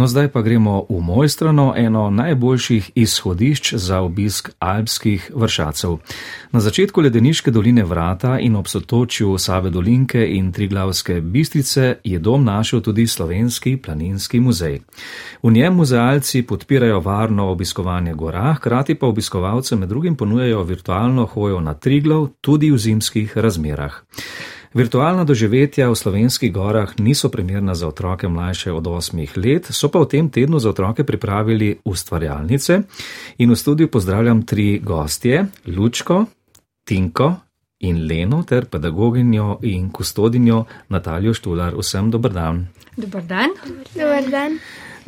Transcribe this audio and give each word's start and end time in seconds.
No, 0.00 0.06
zdaj 0.06 0.28
pa 0.32 0.40
gremo 0.40 0.86
v 0.88 0.96
Mojstrano, 1.00 1.74
eno 1.76 2.10
najboljših 2.10 2.90
izhodišč 2.94 3.74
za 3.74 4.00
obisk 4.00 4.48
alpskih 4.58 5.30
vršacev. 5.34 5.98
Na 6.52 6.60
začetku 6.60 7.00
ledeniške 7.00 7.50
doline 7.50 7.84
Vrata 7.84 8.38
in 8.40 8.56
ob 8.56 8.68
sotočju 8.68 9.38
Save 9.38 9.70
Dolinke 9.70 10.24
in 10.24 10.52
Triglavske 10.52 11.20
bistrice 11.20 11.96
je 12.04 12.18
dom 12.18 12.44
našel 12.44 12.80
tudi 12.80 13.06
Slovenski 13.06 13.76
planinski 13.76 14.40
muzej. 14.40 14.80
V 15.42 15.52
njem 15.52 15.74
muzealci 15.74 16.42
podpirajo 16.42 17.00
varno 17.00 17.50
obiskovanje 17.50 18.14
gora, 18.14 18.54
hkrati 18.54 18.94
pa 18.94 19.06
obiskovalcem 19.06 19.78
med 19.78 19.88
drugim 19.88 20.16
ponujajo 20.16 20.62
virtualno 20.62 21.26
hojo 21.26 21.60
na 21.60 21.74
Triglav 21.74 22.28
tudi 22.40 22.70
v 22.70 22.78
zimskih 22.78 23.36
razmerah. 23.36 24.00
Virtualna 24.70 25.26
doživetja 25.26 25.90
v 25.90 25.98
slovenskih 25.98 26.52
gorah 26.54 26.94
niso 27.02 27.26
primerna 27.26 27.74
za 27.74 27.90
otroke 27.90 28.28
mlajše 28.30 28.70
od 28.70 28.86
8 28.86 29.34
let, 29.34 29.66
so 29.74 29.90
pa 29.90 29.98
v 29.98 30.06
tem 30.06 30.30
tednu 30.30 30.62
za 30.62 30.70
otroke 30.70 31.02
pripravili 31.02 31.82
ustvarjalnice 31.82 32.86
in 33.42 33.50
v 33.50 33.56
studiu 33.58 33.90
pozdravljam 33.90 34.46
tri 34.46 34.78
gostje: 34.78 35.46
Lučko, 35.66 36.30
Tinko 36.86 37.34
in 37.82 38.06
Leno 38.06 38.42
ter 38.46 38.70
pedagoginjo 38.70 39.58
in 39.62 39.90
kustodinjo 39.90 40.64
Natalijo 40.88 41.34
Štular. 41.34 41.74
Vsem 41.74 42.10
dober 42.10 42.30
dan. 42.30 42.68
Dobar 42.96 43.22
dan. 43.26 43.50
Dobar 43.94 44.22
dan. 44.30 44.58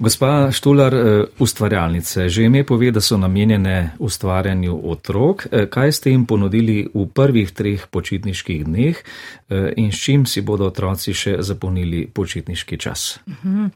Gospa 0.02 0.50
Štular, 0.50 0.94
eh, 0.94 1.24
ustvarjalnice, 1.38 2.28
že 2.28 2.42
ime 2.42 2.64
pove, 2.66 2.90
da 2.90 3.00
so 3.00 3.16
namenjene 3.16 3.92
ustvarjanju 3.98 4.80
otrok. 4.90 5.46
Eh, 5.46 5.66
kaj 5.70 5.92
ste 5.92 6.10
jim 6.10 6.26
ponudili 6.26 6.88
v 6.94 7.06
prvih 7.06 7.52
treh 7.52 7.86
počitniških 7.86 8.64
dneh 8.64 8.96
eh, 8.98 9.72
in 9.76 9.92
s 9.92 10.02
čim 10.02 10.26
si 10.26 10.40
bodo 10.40 10.66
otroci 10.66 11.14
še 11.14 11.36
zapolnili 11.38 12.08
počitniški 12.10 12.78
čas? 12.78 13.20
Mhm. 13.28 13.66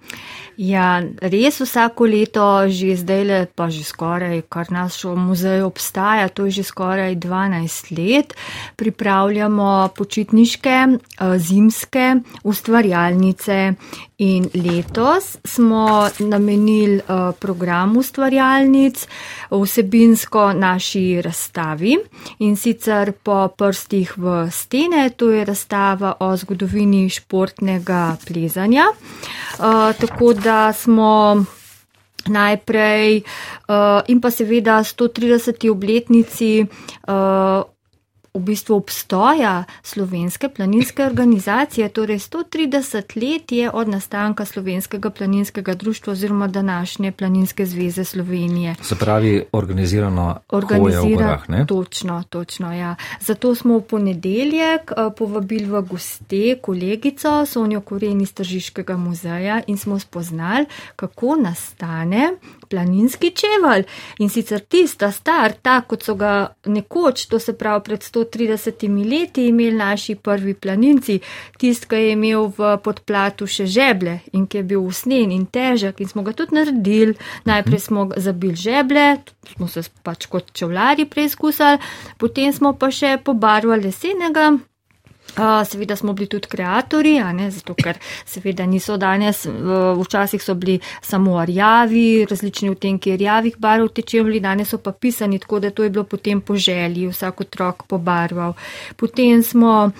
Ja, 0.56 1.04
res 1.20 1.60
vsako 1.60 2.06
leto, 2.10 2.66
že 2.68 2.96
zdaj 2.96 3.24
le, 3.24 3.46
pa 3.46 3.70
že 3.70 3.84
skoraj, 3.84 4.42
kar 4.48 4.72
naš 4.72 5.04
muzej 5.04 5.62
obstaja, 5.62 6.28
to 6.28 6.46
je 6.46 6.50
že 6.50 6.62
skoraj 6.64 7.14
12 7.16 7.92
let, 7.92 8.34
pripravljamo 8.76 9.92
počitniške 9.94 10.98
zimske 11.38 12.14
ustvarjalnice 12.42 13.76
in 14.18 14.48
letos 14.54 15.36
smo 15.44 16.08
namenili 16.18 16.96
uh, 16.96 17.34
program 17.38 17.96
ustvarjalnic 17.96 19.06
vsebinsko 19.50 20.52
naši 20.52 21.22
razstavi 21.22 21.96
in 22.38 22.56
sicer 22.56 23.12
po 23.12 23.48
prstih 23.48 24.18
v 24.18 24.50
stene, 24.50 25.10
to 25.10 25.30
je 25.30 25.44
razstava 25.44 26.14
o 26.20 26.36
zgodovini 26.36 27.08
športnega 27.10 28.16
plezanja. 28.26 28.84
Uh, 28.88 29.92
tako 30.00 30.32
da 30.32 30.72
smo 30.72 31.44
najprej 32.28 33.20
uh, 33.20 34.00
in 34.08 34.20
pa 34.20 34.30
seveda 34.30 34.78
130. 34.78 35.70
obletnici 35.70 36.66
uh, 37.08 37.75
v 38.36 38.42
bistvu 38.52 38.76
obstoja 38.76 39.64
slovenske 39.82 40.48
planinske 40.48 41.04
organizacije, 41.04 41.88
torej 41.88 42.18
130 42.18 43.16
let 43.16 43.52
je 43.52 43.70
od 43.70 43.88
nastanka 43.88 44.44
slovenskega 44.44 45.10
planinskega 45.10 45.74
društva 45.74 46.12
oziroma 46.12 46.48
današnje 46.48 47.12
planinske 47.12 47.66
zveze 47.66 48.04
Slovenije. 48.04 48.74
Se 48.82 48.96
pravi, 48.96 49.44
organizirano 49.52 50.38
organizira 50.48 51.02
v 51.02 51.14
gorah, 51.14 51.48
ne? 51.48 51.66
Točno, 51.66 52.22
točno, 52.28 52.72
ja. 52.74 52.94
Zato 53.20 53.54
smo 53.54 53.78
v 53.78 53.82
ponedeljek 53.82 54.90
eh, 54.90 55.10
povabili 55.16 55.64
v 55.64 55.82
goste 55.82 56.58
kolegico 56.62 57.46
Sonjo 57.46 57.80
Koren 57.80 58.20
iz 58.20 58.32
Tržiškega 58.32 58.96
muzeja 58.96 59.62
in 59.66 59.78
smo 59.78 59.98
spoznali, 59.98 60.66
kako 60.96 61.36
nastane 61.36 62.32
planinski 62.68 63.30
čevelj. 63.30 63.86
In 64.18 64.28
sicer 64.28 64.60
tista 64.60 65.10
star, 65.12 65.54
tak 65.62 65.88
kot 65.90 66.02
so 66.02 66.14
ga 66.14 66.52
nekoč, 66.66 67.26
to 67.30 67.38
se 67.38 67.56
pravi 67.56 67.84
pred 67.86 68.02
100 68.02 68.26
130 68.26 69.10
leti 69.10 69.46
imeli 69.46 69.76
naši 69.76 70.14
prvi 70.14 70.54
planinci, 70.54 71.20
tist, 71.58 71.86
ki 71.86 71.96
je 71.96 72.12
imel 72.12 72.50
v 72.58 72.76
podplatu 72.82 73.46
še 73.46 73.66
žeble 73.66 74.18
in 74.32 74.46
ki 74.46 74.60
je 74.60 74.68
bil 74.72 74.84
usnen 74.86 75.32
in 75.32 75.46
težek 75.46 76.00
in 76.00 76.08
smo 76.08 76.24
ga 76.26 76.32
tudi 76.36 76.56
naredili. 76.56 77.16
Najprej 77.44 77.80
smo 77.80 78.08
zabili 78.16 78.56
žeble, 78.56 79.06
smo 79.54 79.68
se 79.68 79.84
pač 80.02 80.26
kot 80.30 80.52
čevlari 80.52 81.06
preizkusili, 81.06 81.80
potem 82.18 82.52
smo 82.52 82.74
pa 82.78 82.90
še 82.90 83.16
pobarvali 83.24 83.88
lesenega 83.88 84.52
Seveda 85.64 85.96
smo 85.96 86.12
bili 86.12 86.26
tudi 86.26 86.48
kreatori, 86.48 87.20
zato 87.50 87.74
ker 87.74 87.98
seveda 88.24 88.66
niso 88.66 88.96
danes, 88.96 89.46
včasih 90.00 90.42
so 90.42 90.54
bili 90.54 90.78
samo 91.02 91.44
rjavi, 91.44 92.26
različni 92.30 92.70
vtenki 92.70 93.16
rjavih 93.16 93.56
barv 93.58 93.88
tečevali, 93.88 94.40
danes 94.40 94.68
so 94.68 94.78
pa 94.78 94.92
pisani, 94.92 95.38
tako 95.38 95.60
da 95.60 95.70
to 95.70 95.84
je 95.84 95.90
bilo 95.90 96.04
potem 96.04 96.40
po 96.40 96.56
želji, 96.56 97.06
vsak 97.08 97.40
otrok 97.40 97.86
pobarval. 97.86 98.54
Potem 98.96 99.42
smo 99.42 99.90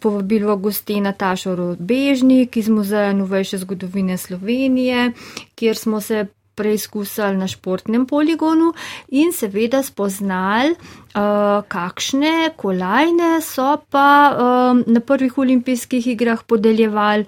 povabili 0.00 0.44
v 0.44 0.56
gosti 0.56 1.00
Natašo 1.00 1.54
Rodbežnik 1.56 2.56
iz 2.56 2.68
Muzeja 2.68 3.12
novejše 3.12 3.58
zgodovine 3.58 4.16
Slovenije, 4.18 5.12
kjer 5.54 5.76
smo 5.76 6.00
se 6.00 6.26
preizkusili 6.56 7.36
na 7.36 7.48
športnem 7.48 8.06
poligonu 8.06 8.72
in 9.08 9.32
seveda 9.32 9.82
spoznali, 9.82 10.72
uh, 10.72 11.62
kakšne 11.68 12.56
kolajne 12.56 13.36
so 13.44 13.76
pa 13.90 14.08
um, 14.32 14.84
na 14.86 15.00
prvih 15.00 15.38
olimpijskih 15.38 16.06
igrah 16.16 16.42
podeljevali 16.46 17.26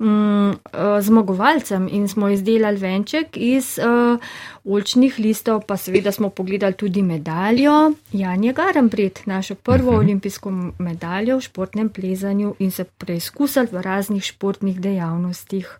um, 0.00 0.50
uh, 0.50 1.00
zmagovalcem 1.00 1.88
in 1.92 2.08
smo 2.08 2.28
izdelali 2.28 2.80
venček 2.80 3.36
iz 3.36 3.78
uh, 3.78 4.18
olčnih 4.64 5.18
listov, 5.18 5.62
pa 5.66 5.76
seveda 5.76 6.12
smo 6.12 6.30
pogledali 6.30 6.74
tudi 6.74 7.02
medaljo 7.02 7.92
Janja 8.12 8.52
Garambret, 8.52 9.26
našo 9.26 9.54
prvo 9.54 9.90
uh 9.90 9.96
-huh. 9.96 9.98
olimpijsko 9.98 10.50
medaljo 10.78 11.36
v 11.36 11.40
športnem 11.40 11.88
plezanju 11.88 12.54
in 12.58 12.70
se 12.70 12.84
preizkusili 12.84 13.68
v 13.72 13.82
raznih 13.82 14.24
športnih 14.24 14.80
dejavnostih. 14.80 15.78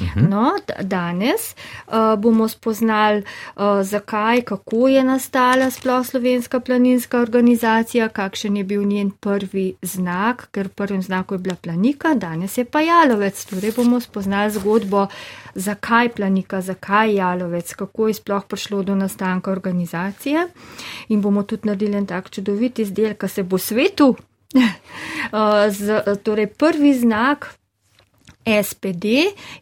Mhm. 0.00 0.28
No, 0.30 0.52
danes 0.82 1.54
uh, 1.86 1.94
bomo 2.18 2.48
spoznali, 2.48 3.22
uh, 3.56 3.62
zakaj, 3.82 4.42
kako 4.42 4.88
je 4.88 5.04
nastala 5.04 5.70
sploh 5.70 6.06
slovenska 6.06 6.60
planinska 6.60 7.20
organizacija, 7.20 8.08
kakšen 8.08 8.56
je 8.56 8.64
bil 8.64 8.82
njen 8.82 9.10
prvi 9.10 9.74
znak, 9.82 10.48
ker 10.50 10.66
v 10.66 10.70
prvem 10.70 11.02
znaku 11.02 11.34
je 11.34 11.38
bila 11.38 11.54
planika, 11.54 12.14
danes 12.14 12.58
je 12.58 12.64
pa 12.64 12.80
jalovec. 12.80 13.44
Torej 13.44 13.72
bomo 13.76 14.00
spoznali 14.00 14.50
zgodbo, 14.50 15.06
zakaj 15.54 16.08
planika, 16.08 16.60
zakaj 16.60 17.14
jalovec, 17.14 17.74
kako 17.74 18.08
je 18.08 18.14
sploh 18.14 18.44
prišlo 18.44 18.82
do 18.82 18.94
nastanka 18.94 19.50
organizacije 19.50 20.46
in 21.08 21.20
bomo 21.20 21.42
tudi 21.42 21.68
naredili 21.68 21.96
en 21.96 22.06
tak 22.06 22.30
čudovit 22.30 22.78
izdelek, 22.78 23.20
ki 23.20 23.28
se 23.28 23.42
bo 23.42 23.58
svetu. 23.58 24.16
Uh, 24.54 25.68
z, 25.78 26.02
torej, 26.24 26.46
prvi 26.46 26.94
znak 26.94 27.57
SPD 28.62 29.04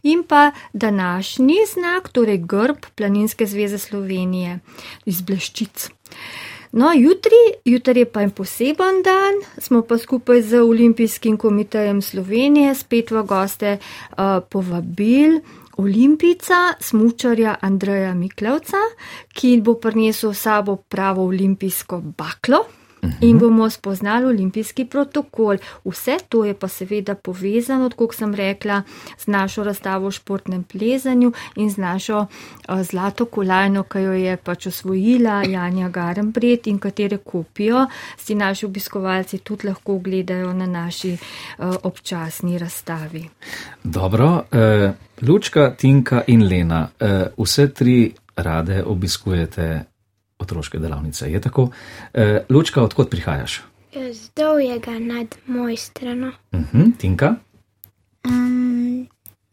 in 0.02 0.24
pa 0.28 0.50
današnji 0.72 1.56
znak, 1.74 2.08
torej 2.08 2.38
grb 2.38 2.76
Planinske 2.94 3.46
zveze 3.46 3.78
Slovenije 3.78 4.58
iz 5.04 5.22
Bleščic. 5.22 5.88
No, 6.72 6.92
jutri, 6.94 7.42
jutri 7.64 8.00
je 8.00 8.10
pa 8.12 8.22
en 8.22 8.30
poseben 8.30 9.02
dan, 9.02 9.38
smo 9.58 9.82
pa 9.82 9.98
skupaj 9.98 10.42
z 10.42 10.60
Olimpijskim 10.60 11.36
komitejem 11.36 12.02
Slovenije 12.02 12.74
spet 12.74 13.10
v 13.10 13.22
goste 13.22 13.78
uh, 13.78 14.16
povabili 14.50 15.40
olimpica, 15.76 16.74
smučarja 16.80 17.56
Andreja 17.60 18.14
Miklevca, 18.14 18.80
ki 19.32 19.60
bo 19.60 19.74
prinesel 19.74 20.34
sabo 20.34 20.76
pravo 20.76 21.24
olimpijsko 21.24 22.00
baklo 22.16 22.64
in 23.20 23.38
bomo 23.38 23.70
spoznali 23.70 24.26
olimpijski 24.26 24.84
protokol. 24.84 25.56
Vse 25.84 26.16
to 26.28 26.44
je 26.44 26.54
pa 26.54 26.68
seveda 26.68 27.14
povezano, 27.14 27.90
kot 27.96 28.14
sem 28.14 28.34
rekla, 28.34 28.82
z 29.18 29.26
našo 29.26 29.64
razstavo 29.64 30.06
o 30.06 30.10
športnem 30.10 30.64
plezanju 30.64 31.32
in 31.56 31.70
z 31.70 31.76
našo 31.76 32.26
uh, 32.26 32.82
zlato 32.82 33.24
kolajno, 33.24 33.82
ki 33.82 33.98
jo 33.98 34.12
je 34.12 34.36
pač 34.36 34.66
osvojila 34.66 35.42
Janja 35.42 35.88
Garambret 35.88 36.66
in 36.66 36.78
katere 36.78 37.18
kopijo 37.18 37.86
si 38.16 38.34
naši 38.34 38.66
obiskovalci 38.66 39.38
tudi 39.38 39.66
lahko 39.68 39.98
gledajo 39.98 40.52
na 40.52 40.66
naši 40.66 41.12
uh, 41.12 41.74
občasni 41.82 42.58
razstavi. 42.58 43.28
Dobro, 43.84 44.42
uh, 44.52 44.90
Lučka, 45.28 45.70
Tinka 45.76 46.22
in 46.26 46.48
Lena, 46.48 46.88
uh, 47.00 47.44
vse 47.44 47.68
tri 47.68 48.12
rade 48.36 48.82
obiskujete 48.84 49.84
otroške 50.46 50.78
delavnice. 50.78 51.26
Je 51.32 51.40
tako? 51.40 51.68
E, 52.14 52.44
Lučka, 52.48 52.82
odkot 52.82 53.10
prihajaš? 53.10 53.60
Z 53.96 54.30
dolgega 54.36 54.98
nad 55.00 55.34
moj 55.46 55.76
strano. 55.76 56.32
Uh 56.52 56.60
mhm, 56.60 56.82
-huh. 56.82 56.96
Tinka? 56.98 57.34
Um, 58.24 59.08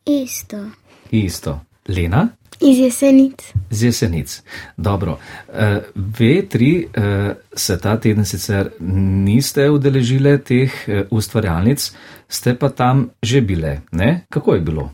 isto. 0.05 0.69
Isto. 1.11 1.59
Lena? 1.87 2.27
Iz 2.61 2.79
jesenic. 2.79 3.53
Z 3.69 3.83
jesenic. 3.83 4.41
Dobro. 4.77 5.17
E, 5.53 5.81
ve 5.95 6.45
tri 6.49 6.87
e, 6.93 7.35
se 7.53 7.77
ta 7.79 7.97
teden 7.99 8.25
sicer 8.25 8.69
niste 8.79 9.69
udeležile 9.69 10.37
teh 10.37 10.71
ustvarjalnic, 11.09 11.91
ste 12.29 12.55
pa 12.55 12.69
tam 12.69 13.09
že 13.23 13.41
bile. 13.41 13.81
Ne? 13.91 14.25
Kako 14.29 14.53
je 14.53 14.61
bilo? 14.61 14.91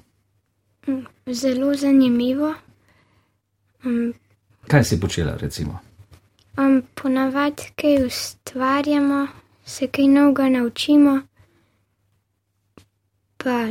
zelo 1.33 1.75
zanimivo. 1.75 2.53
Um, 3.83 4.13
Kaj 4.67 4.83
si 4.83 4.99
počela, 4.99 5.37
recimo? 5.37 5.79
Um, 6.57 6.83
ponavadi 6.95 7.63
kaj 7.75 8.05
ustvarjamo, 8.05 9.27
se 9.65 9.87
kaj 9.87 10.07
novega 10.07 10.49
naučimo, 10.49 11.21
pa 13.37 13.67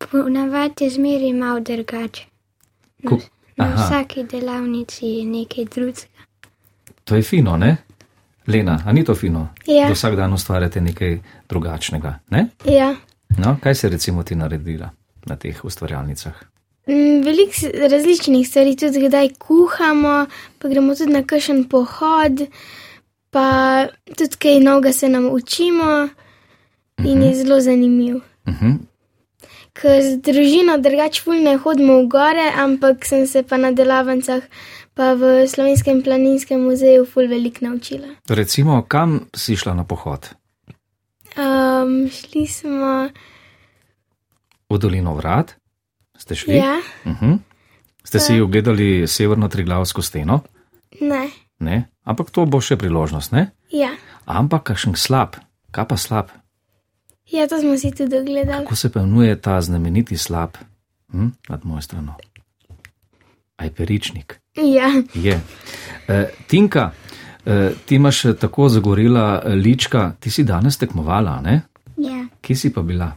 ponavadi 0.00 0.84
je 0.84 0.90
zmeri 0.90 1.32
malo 1.32 1.60
drugače. 1.60 2.24
Na, 2.98 3.10
Ko- 3.10 3.20
na 3.56 3.74
vsaki 3.76 4.24
delavnici 4.24 5.06
je 5.06 5.24
nekaj 5.24 5.64
drugega. 5.64 6.06
To 7.04 7.16
je 7.16 7.22
fino, 7.22 7.56
ne? 7.56 7.76
Lena, 8.46 8.82
a 8.86 8.92
ni 8.92 9.04
to 9.04 9.14
fino? 9.14 9.48
Ja. 9.66 9.86
Da 9.86 9.92
vsak 9.92 10.16
dan 10.16 10.32
ustvarjate 10.32 10.80
nekaj 10.80 11.18
drugačnega, 11.48 12.18
ne? 12.30 12.46
Ja. 12.64 12.94
No, 13.38 13.56
kaj 13.62 13.74
si 13.74 13.88
recimo 13.88 14.22
ti 14.22 14.34
naredila 14.34 14.90
na 15.26 15.36
teh 15.36 15.64
ustvarjalnicah? 15.64 16.34
Mm, 16.92 17.24
Veliko 17.24 17.88
različnih 17.90 18.48
stvari, 18.48 18.76
tudi 18.76 19.06
kdaj 19.08 19.28
kuhamo, 19.38 20.26
pa 20.58 20.68
gremo 20.68 20.94
tudi 20.94 21.12
na 21.12 21.22
kakšen 21.26 21.64
pohod, 21.68 22.44
pa 23.30 23.46
tudi 24.18 24.36
kaj 24.38 24.60
novega 24.60 24.92
se 24.92 25.08
nam 25.08 25.30
učimo 25.32 26.08
in 27.04 27.22
je 27.22 27.34
zelo 27.34 27.60
zanimiv. 27.60 28.16
Uh 28.16 28.54
-huh. 28.54 28.76
Ker 29.72 30.02
z 30.02 30.16
družino 30.16 30.78
drugače 30.78 31.22
ful 31.22 31.34
ne 31.34 31.56
hodimo 31.56 32.02
v 32.02 32.06
gore, 32.06 32.52
ampak 32.56 33.04
sem 33.04 33.26
se 33.26 33.42
pa 33.42 33.56
na 33.56 33.70
delavnicah 33.72 34.42
pa 34.94 35.14
v 35.14 35.48
Slovenskem 35.48 36.02
planinskem 36.02 36.60
muzeju 36.60 37.06
ful 37.06 37.28
veliko 37.28 37.58
naučila. 37.60 38.08
Recimo, 38.28 38.82
kam 38.88 39.20
si 39.36 39.56
šla 39.56 39.74
na 39.74 39.84
pohod? 39.84 40.28
Um, 41.36 42.10
šli 42.10 42.46
smo, 42.46 43.08
V 44.72 44.78
dolino 44.78 45.14
vrat? 45.14 45.61
Ste 46.22 46.34
šli? 46.34 46.56
ja, 46.56 46.78
Uh 47.04 47.12
-huh. 47.20 47.38
Ste 48.04 48.18
si 48.20 48.40
ogledali 48.40 49.06
severno 49.06 49.48
triglavsko 49.48 50.02
steno? 50.02 50.40
ne, 51.00 51.30
Ne, 51.58 51.88
ampak 52.04 52.30
to 52.30 52.46
bo 52.46 52.60
še 52.60 52.76
priložnost, 52.76 53.32
ne? 53.32 53.50
ja. 53.70 53.90
Ampak 54.24 54.62
kakšen 54.62 54.96
slab, 54.96 55.36
kaj 55.70 55.86
pa 55.88 55.96
slab? 55.96 56.26
Ja, 57.30 57.46
to 57.46 57.60
smo 57.60 57.78
si 57.78 57.90
tudi 57.90 58.18
ogledali. 58.18 58.64
Kako 58.64 58.76
se 58.76 58.92
pa 58.92 59.00
imenuje 59.00 59.36
ta 59.40 59.60
znameniti 59.60 60.16
slab 60.16 60.50
hm? 61.12 61.28
nad 61.48 61.60
mojo 61.64 61.80
strano? 61.82 62.14
Ajperičnik. 63.56 64.40
Ja, 64.56 64.90
Je. 65.14 65.40
E, 66.08 66.28
Tinka, 66.46 66.90
e, 67.46 67.70
ti 67.86 67.94
imaš 67.94 68.22
tako 68.40 68.68
zagorela 68.68 69.42
eh, 69.44 69.54
lička, 69.54 70.12
ti 70.20 70.30
si 70.30 70.44
danes 70.44 70.78
tekmovala, 70.78 71.40
ne? 71.40 71.62
Ja, 71.96 72.26
Kje 72.40 72.56
si 72.56 72.72
pa 72.72 72.82
bila? 72.82 73.12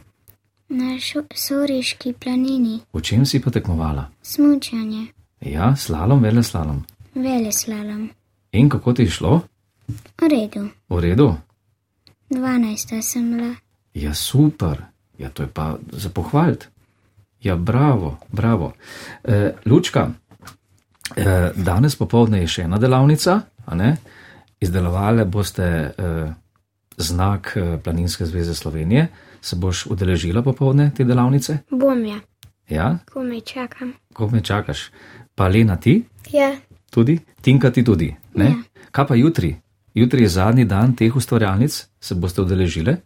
Na 0.68 0.98
Soriški 1.34 2.12
planini, 2.12 2.80
V 2.92 3.00
čem 3.00 3.26
si 3.26 3.40
pa 3.40 3.50
tekmovala? 3.50 4.10
smučanje, 4.22 5.06
Ja, 5.40 5.76
slalom, 5.76 6.22
vele 6.22 6.42
slalom. 6.42 6.84
veleslalom. 7.14 8.10
In 8.52 8.68
kako 8.68 8.92
ti 8.92 9.02
je 9.02 9.10
šlo? 9.10 9.40
V 9.88 10.28
redu, 10.28 10.68
V 10.88 11.00
redu? 11.00 11.34
12. 12.30 13.02
sem 13.02 13.32
bila. 13.32 13.54
Ja, 13.94 14.14
super. 14.14 14.82
Ja, 15.18 15.30
to 15.30 15.42
je 15.42 15.48
pa 15.48 15.76
za 15.92 16.08
pohvaliti. 16.08 16.66
Ja, 17.42 17.56
bravo, 17.56 18.18
bravo. 18.28 18.72
E, 19.24 19.52
Lučka, 19.66 20.10
e, 21.16 21.24
danes 21.56 21.96
popovdne 21.96 22.40
je 22.40 22.46
še 22.46 22.62
ena 22.62 22.78
delavnica, 22.78 23.40
a 23.66 23.74
ne? 23.74 23.96
Izdelovali 24.60 25.24
boste 25.24 25.62
e, 25.62 25.92
znak 26.98 27.52
e, 27.56 27.78
Planinske 27.78 28.26
zveze 28.26 28.54
Slovenije. 28.54 29.08
Se 29.40 29.56
boš 29.56 29.86
udeležila 29.86 30.42
popovdne 30.42 30.90
te 30.90 31.04
delavnice? 31.04 31.58
bom 31.70 32.04
ja, 32.04 32.18
Ja, 32.68 32.98
ko 33.12 33.22
me 33.22 33.40
čakam. 33.40 33.92
ko 34.12 34.28
me 34.28 34.40
čakaš? 34.40 34.90
Pa 35.34 35.48
Lena 35.48 35.76
ti 35.76 36.04
Ja, 36.32 36.56
tudi? 36.90 37.18
Tinka 37.40 37.70
ti 37.70 37.84
tudi, 37.84 38.14
ne? 38.34 38.44
Ja. 38.44 38.54
Kaj 38.90 39.06
pa 39.06 39.14
jutri? 39.14 39.56
Jutri 39.94 40.22
je 40.22 40.28
zadnji 40.28 40.64
dan 40.64 40.94
teh 40.94 41.16
ustvarjalnic, 41.16 41.86
se 42.00 42.14
boste 42.14 42.42
udeležile? 42.42 42.96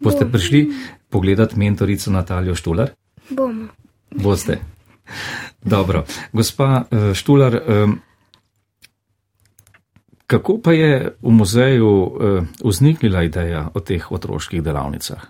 Boste 0.00 0.26
prišli 0.26 0.72
pogledat 1.10 1.56
mentorico 1.56 2.10
Natalijo 2.10 2.54
Štular? 2.54 2.90
bomo. 3.30 3.66
Boste. 4.12 4.58
Dobro. 5.62 6.04
Gospa 6.32 6.84
eh, 6.90 7.14
Štular, 7.14 7.54
kako 10.26 10.58
pa 10.62 10.72
je 10.72 11.16
v 11.22 11.30
muzeju 11.30 11.92
eh, 12.06 12.42
vzniknila 12.64 13.22
ideja 13.22 13.68
o 13.74 13.80
teh 13.80 14.12
otroških 14.12 14.62
delavnicah? 14.62 15.26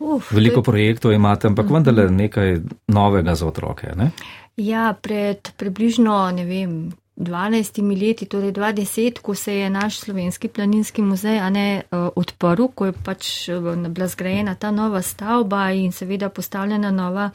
Uf, 0.00 0.32
Veliko 0.32 0.62
projektov 0.62 1.12
imate, 1.12 1.50
ampak 1.50 1.68
vendarle 1.70 2.08
nekaj 2.10 2.56
novega 2.88 3.34
za 3.34 3.46
otroke. 3.46 3.92
Ne? 3.96 4.10
Ja, 4.56 4.94
pred 4.96 5.52
približno, 5.56 6.30
ne 6.32 6.44
vem, 6.44 6.92
12 7.20 8.00
leti, 8.00 8.26
torej 8.26 8.52
2010, 8.52 9.20
ko 9.20 9.34
se 9.34 9.54
je 9.54 9.70
naš 9.70 9.98
slovenski 10.00 10.48
planinski 10.48 11.02
muzej 11.02 11.50
ne 11.50 11.82
eh, 11.82 11.96
odprl, 12.16 12.68
ko 12.74 12.86
je 12.86 12.92
pač 12.92 13.48
eh, 13.48 13.60
bila 13.88 14.08
zgrajena 14.08 14.54
ta 14.54 14.70
nova 14.70 15.02
stavba 15.02 15.70
in 15.70 15.92
seveda 15.92 16.28
postavljena 16.28 16.90
nova 16.90 17.30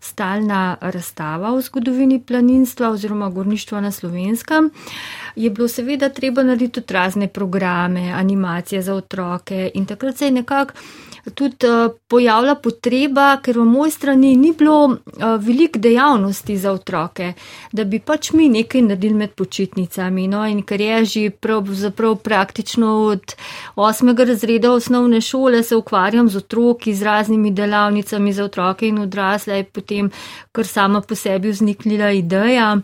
stalna 0.00 0.76
razstava 0.80 1.52
o 1.52 1.60
zgodovini 1.60 2.20
planinstva 2.22 2.90
oziroma 2.90 3.28
gorništva 3.30 3.80
na 3.80 3.90
slovenskem, 3.90 4.70
je 5.36 5.50
bilo 5.50 5.68
seveda 5.68 6.08
treba 6.08 6.42
narediti 6.42 6.80
tudi 6.80 6.94
razne 6.94 7.28
programe, 7.28 8.12
animacije 8.12 8.82
za 8.82 8.94
otroke 8.94 9.70
in 9.74 9.86
takrat 9.86 10.16
se 10.16 10.24
je 10.24 10.30
nekako 10.30 10.72
tudi 11.34 11.66
uh, 11.66 11.92
pojavila 12.08 12.54
potreba, 12.54 13.36
ker 13.42 13.58
v 13.58 13.64
moj 13.66 13.90
strani 13.90 14.34
ni 14.36 14.52
bilo 14.52 14.76
uh, 14.86 14.98
veliko 15.42 15.78
dejavnosti 15.78 16.56
za 16.56 16.72
otroke, 16.72 17.32
da 17.72 17.84
bi 17.84 17.98
pač 17.98 18.32
mi 18.32 18.48
nekaj 18.48 18.82
naredili 18.82 19.14
med 19.14 19.34
počitnicami. 19.38 20.28
No, 20.28 20.44
in 20.46 20.62
ker 20.62 20.80
je 20.80 21.04
že 21.04 21.30
pravzaprav 21.30 22.16
praktično 22.16 22.92
od 23.10 23.34
osmega 23.76 24.24
razreda 24.24 24.72
osnovne 24.72 25.20
šole 25.20 25.62
se 25.62 25.76
ukvarjam 25.76 26.28
z 26.28 26.36
otroki, 26.36 26.94
z 26.94 27.02
raznimi 27.02 27.50
delavnicami 27.50 28.32
za 28.32 28.44
otroke 28.44 28.88
in 28.88 28.98
odrasle, 28.98 29.56
je 29.56 29.64
potem 29.64 30.10
kar 30.52 30.66
sama 30.66 31.00
po 31.00 31.14
sebi 31.14 31.50
vzniknila 31.50 32.10
ideja 32.10 32.76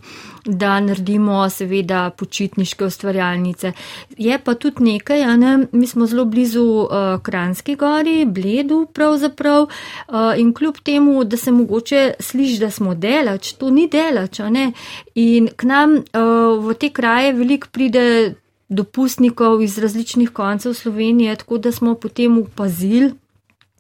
da 0.45 0.81
naredimo 0.81 1.51
seveda 1.51 2.11
počitniške 2.11 2.85
ustvarjalnice. 2.85 3.73
Je 4.19 4.39
pa 4.39 4.55
tudi 4.55 4.85
nekaj, 4.85 5.25
a 5.25 5.37
ne, 5.37 5.67
mi 5.73 5.87
smo 5.87 6.07
zelo 6.07 6.25
blizu 6.25 6.65
uh, 6.65 6.89
Kranski 7.23 7.77
gori, 7.77 8.25
Bledu 8.25 8.87
pravzaprav 8.93 9.63
uh, 9.63 10.15
in 10.37 10.55
kljub 10.55 10.77
temu, 10.83 11.25
da 11.25 11.37
se 11.37 11.53
mogoče 11.53 12.15
sliši, 12.21 12.59
da 12.59 12.71
smo 12.71 12.95
delač, 12.95 13.53
to 13.53 13.71
ni 13.71 13.89
delač, 13.89 14.41
a 14.41 14.51
ne. 14.51 14.73
In 15.15 15.49
k 15.57 15.67
nam 15.67 15.95
uh, 15.95 16.67
v 16.67 16.75
te 16.75 16.91
kraje 16.91 17.33
veliko 17.33 17.69
pride 17.73 18.35
dopustnikov 18.69 19.63
iz 19.63 19.79
različnih 19.79 20.31
koncev 20.31 20.75
Slovenije, 20.75 21.37
tako 21.37 21.59
da 21.59 21.73
smo 21.73 21.95
potem 21.95 22.39
upazili, 22.39 23.13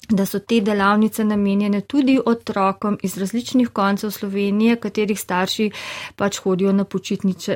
da 0.08 0.26
so 0.26 0.38
te 0.38 0.60
delavnice 0.60 1.24
namenjene 1.24 1.80
tudi 1.80 2.20
otrokom 2.26 2.98
iz 3.02 3.18
različnih 3.18 3.68
koncev 3.68 4.10
Slovenije, 4.10 4.76
katerih 4.76 5.20
starši 5.20 5.70
pač 6.16 6.38
hodijo 6.38 6.72
na, 6.72 6.84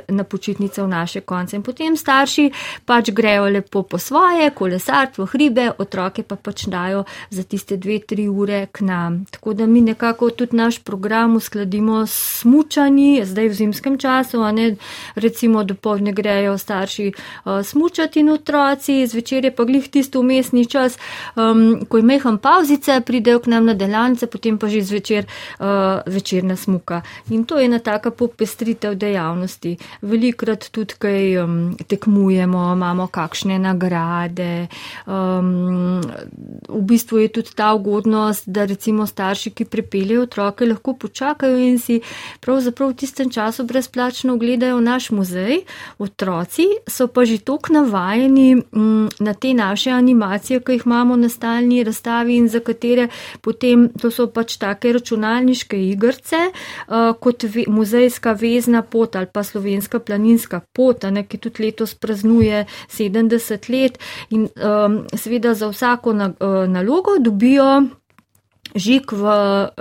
na 0.08 0.24
počitnice 0.24 0.82
v 0.82 0.88
naše 0.88 1.20
konce. 1.20 1.56
In 1.56 1.62
potem 1.62 1.96
starši 1.96 2.50
pač 2.84 3.10
grejo 3.10 3.48
lepo 3.50 3.82
po 3.82 3.98
svoje, 3.98 4.50
kolesarstvo, 4.50 5.26
hribe, 5.26 5.70
otroke 5.78 6.22
pa 6.22 6.36
pač 6.36 6.66
dajo 6.66 7.04
za 7.30 7.42
tiste 7.42 7.76
dve, 7.76 7.98
tri 7.98 8.28
ure 8.28 8.66
k 8.72 8.80
nam. 8.80 9.24
Tako 9.30 9.54
da 9.54 9.66
mi 9.66 9.80
nekako 9.80 10.30
tudi 10.30 10.56
naš 10.56 10.78
program 10.78 11.36
uskladimo 11.36 12.06
s 12.06 12.40
smučanji, 12.40 13.24
zdaj 13.24 13.48
v 13.48 13.54
zimskem 13.54 13.98
času, 13.98 14.40
a 14.42 14.52
ne 14.52 14.76
recimo 15.14 15.64
dopovdne 15.64 16.12
grejo 16.12 16.58
starši 16.58 17.12
uh, 17.12 17.62
smučati 17.64 18.20
in 18.20 18.30
otroci, 18.30 19.06
zvečer 19.06 19.44
je 19.44 19.54
pa 19.54 19.64
glih 19.64 19.88
tisto 19.90 20.20
umestni 20.20 20.66
čas, 20.66 20.98
um, 21.36 21.84
ko 21.88 21.96
je 21.96 22.02
mehan 22.02 22.35
pauzice, 22.38 23.00
pridejo 23.00 23.40
k 23.40 23.46
nam 23.46 23.66
na 23.66 23.74
delavnice, 23.74 24.26
potem 24.26 24.58
pa 24.58 24.68
že 24.68 24.82
zvečer 24.82 25.26
uh, 25.26 26.02
večerna 26.06 26.56
smuka. 26.56 27.02
In 27.30 27.44
to 27.44 27.58
je 27.58 27.66
ena 27.66 27.78
taka 27.78 28.10
popestritev 28.10 28.94
dejavnosti. 28.94 29.76
Velikrat 30.02 30.68
tudi, 30.70 30.94
kaj 30.98 31.38
um, 31.42 31.76
tekmujemo, 31.86 32.72
imamo 32.72 33.06
kakšne 33.06 33.58
nagrade. 33.58 34.68
Um, 35.06 36.00
v 36.68 36.82
bistvu 36.82 37.18
je 37.18 37.28
tudi 37.28 37.54
ta 37.54 37.72
ugodnost, 37.74 38.48
da 38.48 38.64
recimo 38.64 39.06
starši, 39.06 39.50
ki 39.50 39.64
prepeljejo 39.64 40.22
otroke, 40.26 40.66
lahko 40.66 40.94
počakajo 40.94 41.58
in 41.58 41.78
si 41.78 42.00
pravzaprav 42.40 42.90
v 42.90 42.98
tistem 43.02 43.30
času 43.30 43.64
brezplačno 43.64 44.34
ogledajo 44.34 44.80
naš 44.80 45.10
muzej. 45.10 45.62
Otroci 45.98 46.66
so 46.88 47.08
pa 47.08 47.24
že 47.24 47.38
tok 47.38 47.70
navajeni 47.70 48.56
um, 48.72 49.08
na 49.20 49.34
te 49.34 49.54
naše 49.54 49.90
animacije, 49.90 50.60
ki 50.60 50.72
jih 50.72 50.86
imamo 50.86 51.16
na 51.16 51.28
stalni 51.28 51.84
razstavi 51.84 52.25
in 52.28 52.48
za 52.48 52.60
katere 52.60 53.08
potem 53.40 53.88
to 54.00 54.10
so 54.10 54.26
pač 54.26 54.56
take 54.60 54.92
računalniške 54.92 55.78
igrice, 55.90 56.40
uh, 56.88 57.12
kot 57.20 57.42
ve, 57.42 57.66
muzejska 57.68 58.32
vezna 58.32 58.82
pot 58.82 59.16
ali 59.16 59.26
pa 59.32 59.42
slovenska 59.42 59.98
planinska 59.98 60.60
pot, 60.72 61.04
ne, 61.10 61.26
ki 61.26 61.38
tudi 61.38 61.66
letos 61.66 61.94
praznuje 61.94 62.64
70 62.90 63.70
let 63.72 63.98
in 64.30 64.48
um, 64.56 65.02
seveda 65.14 65.54
za 65.54 65.68
vsako 65.68 66.12
na, 66.12 66.32
uh, 66.40 66.64
nalogo 66.70 67.18
dobijo 67.18 67.86
žig 68.76 69.12
v 69.12 69.24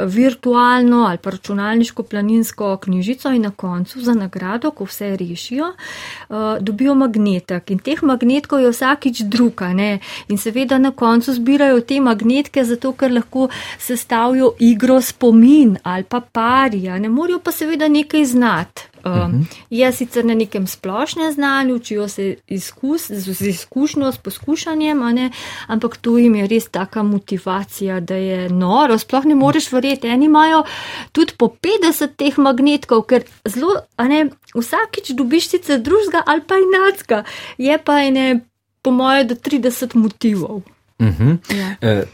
virtualno 0.08 1.06
ali 1.08 1.18
pa 1.18 1.30
računalniško 1.30 2.04
planinsko 2.04 2.78
knjižico 2.78 3.32
in 3.32 3.42
na 3.42 3.52
koncu 3.52 4.02
za 4.02 4.14
nagrado, 4.14 4.72
ko 4.72 4.86
vse 4.86 5.18
rešijo, 5.18 5.66
uh, 5.66 6.36
dobijo 6.60 6.96
magnetek. 6.96 7.72
In 7.72 7.80
teh 7.80 8.04
magnetkov 8.04 8.60
je 8.60 8.72
vsakič 8.72 9.22
druga. 9.22 9.74
Ne? 9.74 10.00
In 10.28 10.38
seveda 10.38 10.78
na 10.78 10.92
koncu 10.92 11.34
zbirajo 11.34 11.82
te 11.82 12.00
magnetke, 12.00 12.64
zato 12.64 12.94
ker 12.94 13.12
lahko 13.12 13.50
sestavijo 13.80 14.54
igro 14.60 15.02
spomin 15.02 15.78
ali 15.84 16.04
pa 16.04 16.22
parija. 16.22 17.00
Ne 17.00 17.10
morajo 17.10 17.40
pa 17.40 17.52
seveda 17.52 17.88
nekaj 17.88 18.25
znati. 18.25 18.95
Uh 19.06 19.12
-huh. 19.12 19.46
Je 19.70 19.92
sicer 19.92 20.26
na 20.26 20.34
nekem 20.34 20.68
splošnem 20.68 21.32
znanju, 21.32 21.76
učijo 21.76 22.08
se 22.08 22.36
izkus, 22.48 23.12
z 23.12 23.42
izkušnjo, 23.48 24.12
s 24.12 24.18
poskušanjem, 24.18 25.30
ampak 25.68 25.98
tu 25.98 26.18
jim 26.18 26.36
je 26.36 26.48
res 26.48 26.70
taka 26.70 27.04
motivacija, 27.04 28.00
da 28.00 28.16
je 28.16 28.50
noro. 28.50 28.98
Sploh 28.98 29.26
ne 29.26 29.36
moreš 29.36 29.72
verjeti. 29.72 30.08
Eni 30.08 30.26
imajo 30.26 30.64
tudi 31.12 31.34
po 31.38 31.46
50 31.48 32.16
teh 32.16 32.38
magnetkov, 32.38 33.02
ker 33.02 33.24
zelo, 33.48 33.76
ne, 33.98 34.30
vsakič 34.56 35.10
dobiš 35.10 35.50
sicer 35.50 35.80
drugega 35.80 36.24
ali 36.26 36.42
pa 36.48 36.56
enacka. 36.56 37.24
Je 37.58 37.78
pa 37.78 38.02
ene, 38.02 38.40
po 38.82 38.92
moje, 38.92 39.24
do 39.24 39.36
30 39.36 39.96
motivov. 39.96 40.62
Uh 41.00 41.08
-huh. 41.08 41.38
ja. 41.58 41.76
e 41.82 42.06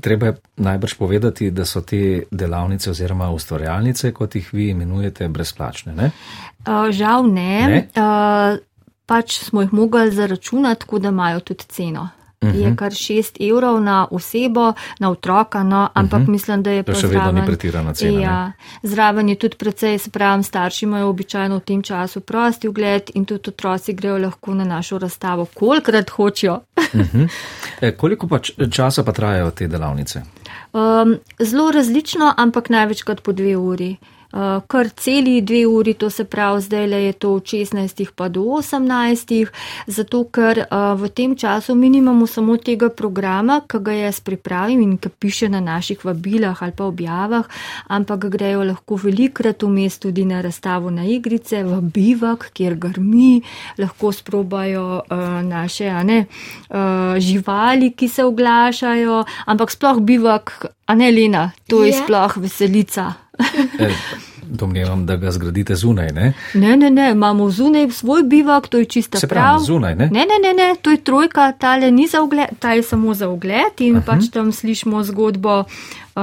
treba 0.00 0.26
je 0.26 0.36
najbrž 0.56 0.94
povedati, 0.94 1.50
da 1.50 1.64
so 1.64 1.80
te 1.80 2.22
delavnice 2.30 2.90
oziroma 2.90 3.30
ustvarjalnice, 3.30 4.12
kot 4.12 4.34
jih 4.34 4.52
vi 4.52 4.68
imenujete, 4.70 5.28
brezplačne. 5.28 5.94
Ne? 5.94 6.10
Uh, 6.66 6.90
žal 6.90 7.26
ne. 7.26 7.66
ne? 7.68 7.88
Uh, 7.96 8.58
pač 9.06 9.38
smo 9.44 9.62
jih 9.62 9.72
mogli 9.72 10.10
zaračunati, 10.10 10.80
tako 10.80 10.98
da 10.98 11.08
imajo 11.08 11.40
tudi 11.40 11.64
ceno. 11.68 12.08
-huh. 12.52 12.60
je 12.60 12.66
mhm. 12.66 12.76
kar 12.76 12.92
6 12.92 13.50
evrov 13.50 13.82
na 13.82 14.06
osebo, 14.10 14.72
na 14.98 15.10
otroka, 15.10 15.62
no, 15.62 15.88
ampak 15.94 16.12
uh 16.12 16.22
mhm. 16.22 16.28
-huh. 16.28 16.32
mislim, 16.32 16.62
da 16.62 16.70
je 16.70 16.82
pa 16.82 16.94
še 16.94 17.06
vedno 17.06 17.32
ni 17.32 17.46
pretirana 17.46 17.94
cena. 17.94 18.20
Ja, 18.20 18.52
zraven 18.82 19.28
je 19.28 19.34
tudi 19.34 19.56
precej, 19.56 19.98
se 19.98 20.10
pravim, 20.10 20.42
starši 20.42 20.84
imajo 20.84 21.08
običajno 21.08 21.56
v 21.56 21.60
tem 21.60 21.82
času 21.82 22.20
prosti 22.20 22.68
ogled 22.68 23.10
in 23.14 23.24
tudi 23.24 23.50
otroci 23.50 23.92
grejo 23.92 24.18
lahko 24.18 24.54
na 24.54 24.64
našo 24.64 24.98
razstavo, 24.98 25.46
kolikrat 25.54 26.10
hočejo. 26.10 26.54
uh 26.54 26.84
-huh. 27.14 27.28
e, 27.80 27.92
koliko 27.96 28.28
pa 28.28 28.38
časa 28.70 29.04
pa 29.04 29.12
trajajo 29.12 29.50
te 29.50 29.66
delavnice? 29.66 30.22
Um, 30.72 31.18
zelo 31.38 31.70
različno, 31.70 32.34
ampak 32.36 32.68
največkrat 32.68 33.20
po 33.20 33.32
dve 33.32 33.56
uri. 33.56 33.96
Eh, 34.34 34.60
kar 34.66 34.88
celi 34.90 35.40
dve 35.46 35.66
uri, 35.66 35.92
to 35.94 36.08
se 36.10 36.24
pravi, 36.24 36.60
zdaj 36.60 36.86
le 36.86 36.98
je 37.04 37.12
to 37.12 37.34
od 37.34 37.42
16 37.46 38.10
pa 38.16 38.28
do 38.28 38.40
18, 38.40 39.46
zato 39.86 40.24
ker 40.24 40.58
eh, 40.58 40.66
v 40.98 41.08
tem 41.14 41.36
času 41.36 41.74
mi 41.74 41.88
nimamo 41.90 42.26
samo 42.26 42.56
tega 42.56 42.88
programa, 42.88 43.60
ki 43.62 43.78
ga 43.78 43.94
jaz 43.94 44.18
pripravim 44.20 44.82
in 44.82 44.96
ki 44.98 45.08
piše 45.08 45.48
na 45.48 45.60
naših 45.60 46.02
vabilah 46.04 46.62
ali 46.62 46.74
pa 46.74 46.84
objavah, 46.84 47.46
ampak 47.86 48.26
grejo 48.34 48.64
lahko 48.64 48.98
velikrat 49.04 49.62
vmes 49.62 49.98
tudi 50.02 50.24
na 50.26 50.42
razstavo 50.42 50.90
na 50.90 51.06
igrice, 51.06 51.62
v 51.62 51.78
bivak, 51.94 52.50
kjer 52.58 52.74
grmi, 52.74 53.42
lahko 53.78 54.10
sprobajo 54.12 54.98
uh, 54.98 55.42
naše 55.46 55.92
ne, 56.04 56.24
uh, 56.70 57.14
živali, 57.18 57.92
ki 57.94 58.08
se 58.08 58.24
oglašajo, 58.24 59.24
ampak 59.46 59.70
sploh 59.70 60.02
bivak, 60.02 60.66
a 60.86 60.94
ne 60.94 61.10
Lena, 61.10 61.52
to 61.68 61.84
je 61.84 61.92
yeah. 61.92 62.02
sploh 62.02 62.36
veselica. 62.42 63.12
Domnevam, 64.54 65.06
da 65.06 65.16
ga 65.16 65.30
zgradite 65.30 65.74
zunaj, 65.74 66.12
ne? 66.14 66.32
Ne, 66.54 66.76
ne, 66.76 66.90
ne, 66.90 67.10
imamo 67.10 67.50
zunaj 67.50 67.90
svoj 67.90 68.22
bivak, 68.22 68.68
to 68.68 68.78
je 68.78 68.84
čista 68.84 69.18
Se 69.18 69.28
prav. 69.28 69.58
Zunaj, 69.66 69.94
ne? 69.94 70.08
Ne, 70.12 70.26
ne, 70.30 70.38
ne, 70.42 70.52
ne, 70.54 70.74
to 70.82 70.90
je 70.90 71.00
trojka, 71.04 71.52
ta 71.52 71.76
le 71.76 71.90
ni 71.90 72.06
za 72.06 72.22
ogled, 72.22 72.54
ta 72.58 72.72
je 72.72 72.82
samo 72.82 73.14
za 73.14 73.28
ogled 73.28 73.80
in 73.80 73.96
-huh. 73.96 74.06
pač 74.06 74.30
tam 74.30 74.52
slišimo 74.52 75.02
zgodbo 75.04 75.58
uh, 75.58 76.22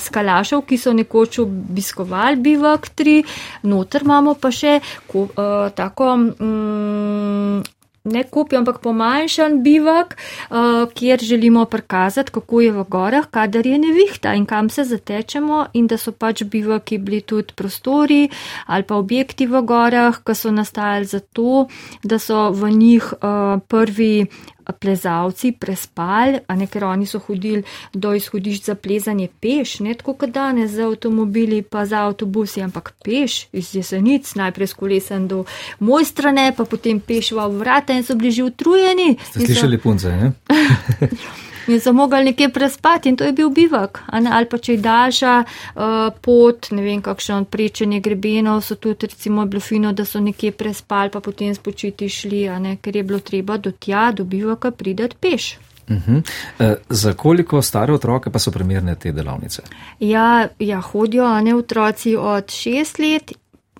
skalašev, 0.00 0.62
ki 0.62 0.78
so 0.78 0.92
nekoč 0.92 1.38
obiskovali 1.38 2.36
bivak 2.36 2.88
tri, 2.88 3.24
noter 3.62 4.02
imamo 4.04 4.34
pa 4.34 4.50
še 4.50 4.80
ko, 5.06 5.22
uh, 5.22 5.70
tako. 5.74 6.14
Um, 6.38 7.62
ne 8.04 8.22
kupijo, 8.24 8.58
ampak 8.58 8.78
pomanjšan 8.84 9.62
bivak, 9.64 10.16
uh, 10.50 10.56
kjer 10.94 11.20
želimo 11.24 11.64
prikazati, 11.64 12.32
kako 12.32 12.60
je 12.60 12.72
v 12.72 12.84
gorah, 12.88 13.26
kadar 13.30 13.66
je 13.66 13.78
nevihta 13.78 14.34
in 14.34 14.44
kam 14.46 14.68
se 14.70 14.84
zatečemo 14.84 15.66
in 15.72 15.86
da 15.86 15.96
so 15.96 16.12
pač 16.12 16.42
bivaki 16.42 16.98
bili 16.98 17.20
tudi 17.20 17.54
prostori 17.56 18.28
ali 18.66 18.82
pa 18.82 18.94
objekti 18.94 19.46
v 19.46 19.62
gorah, 19.62 20.20
ki 20.20 20.34
so 20.34 20.52
nastajali 20.52 21.04
zato, 21.04 21.66
da 22.02 22.18
so 22.18 22.50
v 22.50 22.70
njih 22.70 23.12
uh, 23.12 23.60
prvi 23.68 24.26
plezalci 24.72 25.52
prespali, 25.52 26.40
a 26.46 26.56
ne 26.56 26.66
ker 26.66 26.84
oni 26.84 27.06
so 27.06 27.18
hodili 27.18 27.62
do 27.92 28.14
izhodišč 28.14 28.64
za 28.64 28.74
plezanje 28.74 29.28
peš, 29.40 29.78
ne 29.80 29.94
tako 29.94 30.14
kot 30.14 30.30
danes 30.30 30.70
za 30.70 30.86
avtomobili 30.88 31.62
pa 31.62 31.86
za 31.86 32.04
avtobusi, 32.08 32.62
ampak 32.62 32.94
peš 33.04 33.46
iz 33.52 33.74
jesenic, 33.74 34.34
najprej 34.34 34.66
s 34.66 34.74
kolesem 34.74 35.28
do 35.28 35.44
mojstrane, 35.80 36.52
pa 36.56 36.64
potem 36.64 37.00
peš 37.00 37.32
v 37.32 37.48
vrata 37.58 37.92
in 37.92 38.04
so 38.04 38.14
bili 38.14 38.30
že 38.30 38.44
utrujeni. 38.44 39.16
Ste 39.30 39.46
slišali 39.46 39.78
punce, 39.78 40.08
ne? 40.16 40.32
in 41.68 41.80
so 41.80 41.92
mogli 41.92 42.24
nekje 42.24 42.48
prespati 42.48 43.08
in 43.08 43.16
to 43.16 43.24
je 43.24 43.32
bil 43.32 43.50
bivak. 43.50 44.02
Ali 44.06 44.46
pa 44.46 44.58
če 44.58 44.72
je 44.72 44.78
daljša 44.78 45.34
uh, 45.42 45.84
pot, 46.20 46.70
ne 46.70 46.82
vem, 46.82 47.02
kakšno 47.02 47.44
prečenje 47.44 48.00
grebenov, 48.00 48.62
so 48.62 48.74
tudi 48.74 49.06
recimo 49.06 49.46
bilo 49.46 49.60
fino, 49.60 49.92
da 49.92 50.04
so 50.04 50.20
nekje 50.20 50.52
prespali, 50.52 51.10
pa 51.10 51.20
potem 51.20 51.54
spočiti 51.54 52.08
šli, 52.08 52.48
ne, 52.60 52.76
ker 52.82 52.96
je 52.96 53.02
bilo 53.02 53.20
treba 53.20 53.56
do 53.56 53.72
tja, 53.72 54.10
do 54.12 54.24
bivaka 54.24 54.70
pridati 54.70 55.16
peš. 55.20 55.56
Uh 55.88 55.96
-huh. 55.96 56.22
e, 56.58 56.76
za 56.88 57.12
koliko 57.12 57.62
stare 57.62 57.92
otroke 57.92 58.30
pa 58.30 58.38
so 58.38 58.50
primerne 58.50 58.94
te 58.94 59.12
delavnice? 59.12 59.62
Ja, 60.00 60.48
ja 60.58 60.80
hodijo, 60.80 61.40
ne 61.40 61.54
otroci 61.54 62.16
od 62.16 62.50
šest 62.50 62.98
let 62.98 63.32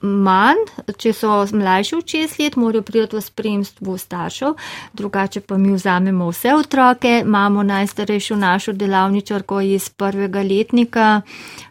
manj, 0.04 0.60
če 0.96 1.12
so 1.16 1.40
mlajši 1.52 1.96
od 1.96 2.04
6 2.12 2.40
let, 2.42 2.56
morajo 2.56 2.82
priti 2.82 3.16
v 3.16 3.22
spremstvu 3.24 3.96
staršev, 3.98 4.54
drugače 4.92 5.40
pa 5.40 5.58
mi 5.58 5.72
vzamemo 5.74 6.28
vse 6.30 6.54
otroke, 6.54 7.20
imamo 7.24 7.62
najstarejšo 7.62 8.36
našo 8.36 8.72
delavničarko 8.72 9.60
iz 9.60 9.88
prvega 9.88 10.42
letnika 10.42 11.22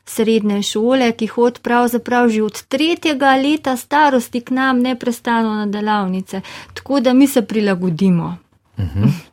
srednje 0.05 0.61
šole, 0.63 1.11
ki 1.11 1.27
hod 1.27 1.59
pravzaprav 1.63 2.29
že 2.29 2.43
od 2.43 2.63
tretjega 2.67 3.35
leta 3.35 3.77
starosti 3.77 4.41
k 4.41 4.51
nam 4.51 4.79
neprestano 4.79 5.53
na 5.53 5.65
delavnice, 5.65 6.41
tako 6.73 6.99
da 6.99 7.13
mi 7.13 7.27
se 7.27 7.41
prilagodimo. 7.41 8.37
Uh 8.77 8.83
mhm. 8.83 9.03
-huh. 9.03 9.32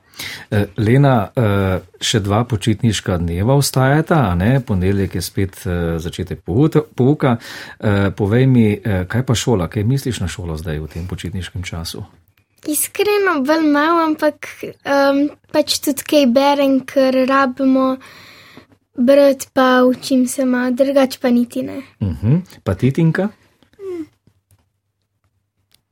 Eh, 0.50 0.66
Lena, 0.76 1.30
eh, 1.30 1.80
še 2.00 2.20
dva 2.20 2.44
počitniška 2.44 3.18
dneva 3.22 3.54
ostajata, 3.54 4.24
a 4.30 4.34
ne, 4.34 4.60
ponedeljek 4.60 5.14
je 5.14 5.22
spet 5.22 5.60
eh, 5.66 5.98
začetek 5.98 6.42
pouka. 6.94 7.36
Povej 8.16 8.46
mi, 8.46 8.64
kaj 8.82 9.22
pa 9.26 9.34
šola, 9.34 9.68
kaj 9.68 9.84
misliš 9.84 10.20
na 10.20 10.28
šolo 10.28 10.56
zdaj 10.58 10.78
v 10.80 10.88
tem 10.88 11.06
počitniškem 11.06 11.62
času? 11.62 12.04
Iskreno, 12.68 13.40
bolj 13.46 13.66
malo, 13.72 14.04
ampak 14.04 14.48
um, 14.84 15.30
pač 15.52 15.78
tudi 15.80 16.04
kaj 16.04 16.26
berem, 16.34 16.80
ker 16.84 17.16
rabimo 17.28 17.94
brati, 19.00 19.48
pa 19.54 19.80
učim 19.88 20.26
se 20.28 20.44
malo, 20.44 20.74
drugače 20.76 21.18
pa 21.22 21.30
niti 21.30 21.62
ne. 21.62 21.82
Uh 22.00 22.08
mhm. 22.08 22.34
-huh. 22.34 22.40
Pa 22.64 22.74
titinka? 22.74 23.28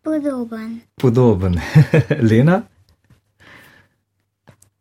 Podoben. 0.03 0.81
Podoben. 0.97 1.61
Lena? 2.31 2.63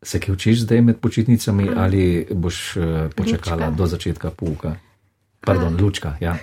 Se 0.02 0.20
kaj 0.20 0.32
učiš 0.32 0.60
zdaj 0.60 0.80
med 0.80 1.00
počitnicami 1.00 1.64
mm. 1.64 1.78
ali 1.78 2.26
boš 2.30 2.76
uh, 2.76 2.84
počakala 3.16 3.66
lučka. 3.66 3.76
do 3.76 3.86
začetka 3.86 4.30
pouka? 4.30 4.76
Pardon, 5.40 5.74
A. 5.74 5.82
lučka, 5.82 6.16
ja. 6.20 6.36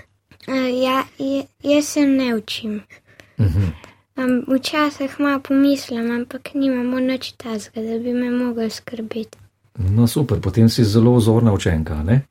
Uh, 0.47 0.83
ja, 0.83 1.03
jaz 1.63 1.85
se 1.85 2.05
ne 2.05 2.35
učim. 2.35 2.81
Uh 3.37 3.45
-huh. 3.45 3.69
um, 4.15 4.55
včasih 4.55 5.19
malo 5.19 5.39
pomislim, 5.39 6.11
ampak 6.11 6.53
nimamo 6.53 6.99
nič 6.99 7.31
tazga, 7.31 7.81
da 7.81 7.99
bi 7.99 8.13
me 8.13 8.31
mogel 8.31 8.69
skrbeti. 8.69 9.37
No 9.77 10.07
super, 10.07 10.41
potem 10.41 10.69
si 10.69 10.83
zelo 10.83 11.13
ozorna 11.13 11.53
učenka, 11.53 12.03
ne? 12.03 12.21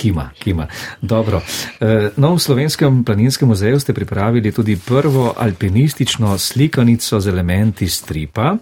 Kima, 0.00 0.30
kima. 0.38 0.66
Dobro. 1.00 1.42
E, 1.80 2.10
no, 2.16 2.34
v 2.34 2.40
Slovenskem 2.40 3.04
planinskem 3.04 3.48
muzeju 3.48 3.80
ste 3.80 3.92
pripravili 3.92 4.52
tudi 4.52 4.78
prvo 4.86 5.34
alpinistično 5.36 6.38
slikanico 6.38 7.20
z 7.20 7.28
elementi 7.28 7.88
stripa. 7.88 8.56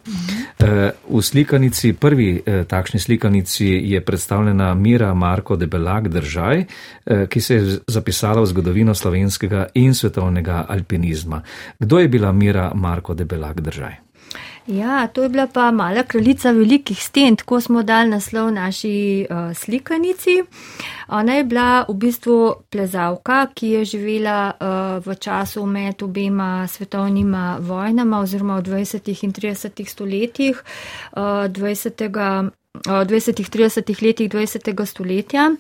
E, 0.59 0.91
v 1.09 1.23
slikanici, 1.23 1.93
prvi 1.93 2.43
e, 2.47 2.65
takšni 2.65 3.01
slikanici 3.01 3.67
je 3.67 4.01
predstavljena 4.01 4.75
Mira 4.75 5.15
Marko 5.15 5.57
de 5.57 5.67
Belag 5.67 6.09
držaj, 6.09 6.65
ki 7.29 7.41
se 7.41 7.55
je 7.55 7.79
zapisala 7.87 8.43
v 8.43 8.47
zgodovino 8.47 8.95
slovenskega 8.95 9.67
in 9.75 9.95
svetovnega 9.95 10.67
alpinizma. 10.69 11.43
Kdo 11.79 11.99
je 11.99 12.09
bila 12.09 12.33
Mira 12.33 12.73
Marko 12.75 13.15
de 13.15 13.25
Belag 13.25 13.61
držaj? 13.61 14.08
Ja, 14.69 15.07
to 15.09 15.23
je 15.23 15.29
bila 15.29 15.47
pa 15.47 15.71
mala 15.71 16.03
kraljica 16.03 16.51
velikih 16.51 17.03
sten, 17.03 17.37
tako 17.37 17.61
smo 17.61 17.83
dali 17.83 18.11
naslov 18.11 18.51
naši 18.53 19.27
uh, 19.31 19.57
slikanici. 19.57 20.43
Ona 21.09 21.35
je 21.35 21.45
bila 21.45 21.85
v 21.89 21.95
bistvu 21.95 22.55
plezalka, 22.71 23.47
ki 23.55 23.69
je 23.69 23.85
živela 23.85 24.53
uh, 24.53 25.07
v 25.07 25.15
času 25.15 25.65
med 25.67 26.03
obema 26.03 26.67
svetovnima 26.69 27.57
vojnama 27.61 28.21
oziroma 28.21 28.59
v 28.59 28.63
20. 28.63 29.25
in 29.25 29.33
30. 29.33 29.89
stoletjih 29.89 30.63
uh, 31.17 31.23
20. 31.49 32.51
20-30 32.85 34.03
letih 34.03 34.31
20. 34.31 34.87
stoletja 34.87 35.51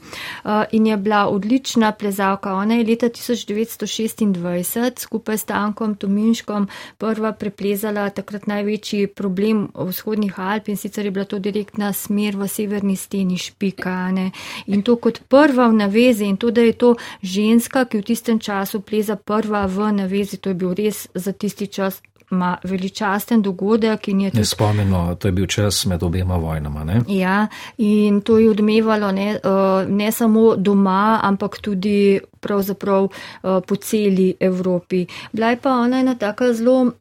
in 0.72 0.86
je 0.86 0.96
bila 0.96 1.28
odlična 1.28 1.92
plezalka. 1.92 2.54
Ona 2.54 2.74
je 2.74 2.84
leta 2.84 3.08
1926 3.08 4.98
skupaj 4.98 5.38
s 5.38 5.44
Tankom 5.44 5.94
Tominškom 5.94 6.68
prva 6.98 7.32
preplezala 7.32 8.10
takrat 8.10 8.46
največji 8.46 9.06
problem 9.06 9.68
vzhodnih 9.74 10.40
Alp 10.40 10.68
in 10.68 10.76
sicer 10.76 11.04
je 11.04 11.10
bila 11.10 11.24
to 11.24 11.38
direktna 11.38 11.92
smer 11.92 12.36
v 12.36 12.48
severni 12.48 12.96
steni 12.96 13.38
Špikane. 13.38 14.30
In 14.66 14.82
to 14.82 14.96
kot 14.96 15.20
prva 15.28 15.68
v 15.68 15.72
navezi 15.72 16.24
in 16.24 16.36
to, 16.36 16.50
da 16.50 16.60
je 16.60 16.72
to 16.72 16.94
ženska, 17.22 17.84
ki 17.84 17.98
v 17.98 18.02
tistem 18.02 18.38
času 18.38 18.80
pleza 18.80 19.16
prva 19.16 19.66
v 19.66 19.92
navezi, 19.92 20.36
to 20.36 20.48
je 20.50 20.54
bil 20.54 20.74
res 20.74 21.08
za 21.14 21.32
tisti 21.32 21.66
čas 21.66 22.02
ima 22.30 22.56
veličasten 22.64 23.42
dogodek. 23.42 24.06
Ne 24.06 24.30
tudi... 24.30 24.44
spomnimo, 24.44 25.14
to 25.14 25.28
je 25.28 25.32
bil 25.32 25.46
čas 25.46 25.86
med 25.86 26.02
obema 26.02 26.36
vojnama. 26.36 26.84
Ne? 26.84 27.00
Ja, 27.08 27.46
in 27.78 28.20
to 28.20 28.38
je 28.38 28.50
odmevalo 28.50 29.12
ne, 29.12 29.30
eh, 29.30 29.86
ne 29.88 30.12
samo 30.12 30.56
doma, 30.56 31.20
ampak 31.22 31.58
tudi 31.60 32.20
pravzaprav 32.40 33.08
eh, 33.08 33.60
po 33.66 33.76
celi 33.76 34.34
Evropi. 34.40 35.06
Bila 35.32 35.50
je 35.50 35.56
pa 35.56 35.70
ona 35.70 36.00
ena 36.00 36.14
taka 36.14 36.52
zelo 36.52 36.92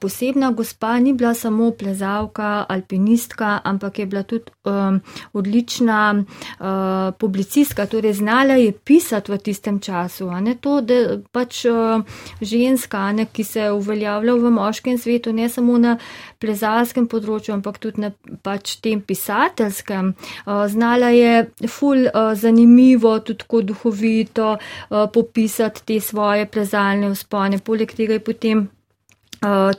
posebna 0.00 0.50
gospa 0.50 0.98
ni 0.98 1.12
bila 1.12 1.34
samo 1.34 1.70
plezalka, 1.70 2.66
alpinistka, 2.68 3.60
ampak 3.64 3.98
je 3.98 4.06
bila 4.06 4.22
tudi 4.22 4.44
um, 4.64 5.00
odlična 5.32 6.14
uh, 6.14 7.14
publicistka, 7.18 7.86
torej 7.86 8.12
znala 8.12 8.54
je 8.54 8.72
pisati 8.72 9.32
v 9.32 9.38
tistem 9.38 9.80
času. 9.80 10.30
Ne 10.30 10.54
to, 10.54 10.80
da 10.80 11.18
pač 11.32 11.64
uh, 11.64 12.02
ženska, 12.40 13.12
ne, 13.12 13.26
ki 13.26 13.44
se 13.44 13.70
uveljavlja 13.70 14.34
v 14.34 14.50
moškem 14.50 14.98
svetu, 14.98 15.32
ne 15.32 15.48
samo 15.48 15.78
na 15.78 15.96
plezalskem 16.38 17.06
področju, 17.06 17.54
ampak 17.54 17.78
tudi 17.78 18.04
na 18.04 18.10
pač 18.42 18.76
tem 18.84 19.00
pisateljskem. 19.00 20.14
Uh, 20.44 20.66
znala 20.68 21.14
je 21.14 21.46
ful 21.68 22.04
uh, 22.10 22.34
zanimivo, 22.34 23.16
tudi 23.20 23.46
tako 23.46 23.62
duhovito 23.62 24.52
uh, 24.58 24.73
popisati 24.88 25.84
te 25.84 26.00
svoje 26.00 26.46
plezalne 26.46 27.10
vzpone. 27.14 27.58
Poleg 27.58 27.92
tega 27.96 28.18
je 28.18 28.24
potem 28.24 28.68